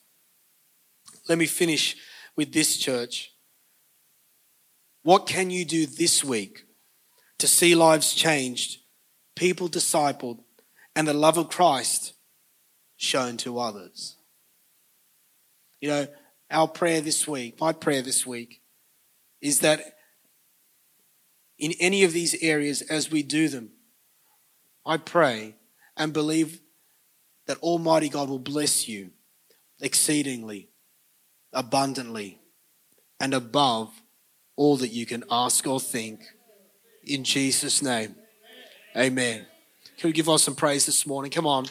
Let 1.27 1.37
me 1.37 1.45
finish 1.45 1.95
with 2.35 2.53
this 2.53 2.77
church. 2.77 3.33
What 5.03 5.27
can 5.27 5.49
you 5.49 5.65
do 5.65 5.85
this 5.85 6.23
week 6.23 6.65
to 7.39 7.47
see 7.47 7.75
lives 7.75 8.13
changed, 8.13 8.79
people 9.35 9.67
discipled, 9.67 10.39
and 10.95 11.07
the 11.07 11.13
love 11.13 11.37
of 11.37 11.49
Christ 11.49 12.13
shown 12.97 13.37
to 13.37 13.59
others? 13.59 14.15
You 15.81 15.89
know, 15.89 16.07
our 16.53 16.67
prayer 16.67 17.01
this 17.01 17.27
week, 17.27 17.59
my 17.59 17.73
prayer 17.73 18.01
this 18.01 18.25
week, 18.25 18.61
is 19.41 19.59
that 19.59 19.81
in 21.57 21.73
any 21.79 22.03
of 22.03 22.13
these 22.13 22.35
areas, 22.41 22.81
as 22.83 23.11
we 23.11 23.23
do 23.23 23.49
them, 23.49 23.71
I 24.85 24.97
pray 24.97 25.55
and 25.97 26.13
believe 26.13 26.61
that 27.47 27.57
Almighty 27.57 28.09
God 28.09 28.29
will 28.29 28.39
bless 28.39 28.87
you 28.87 29.11
exceedingly, 29.81 30.69
abundantly, 31.51 32.39
and 33.19 33.33
above 33.33 33.91
all 34.55 34.77
that 34.77 34.89
you 34.89 35.05
can 35.05 35.23
ask 35.29 35.65
or 35.67 35.79
think. 35.79 36.21
In 37.03 37.23
Jesus' 37.23 37.81
name, 37.81 38.15
amen. 38.95 39.45
Can 39.97 40.09
we 40.09 40.13
give 40.13 40.29
us 40.29 40.43
some 40.43 40.55
praise 40.55 40.85
this 40.85 41.05
morning? 41.05 41.31
Come 41.31 41.47
on. 41.47 41.65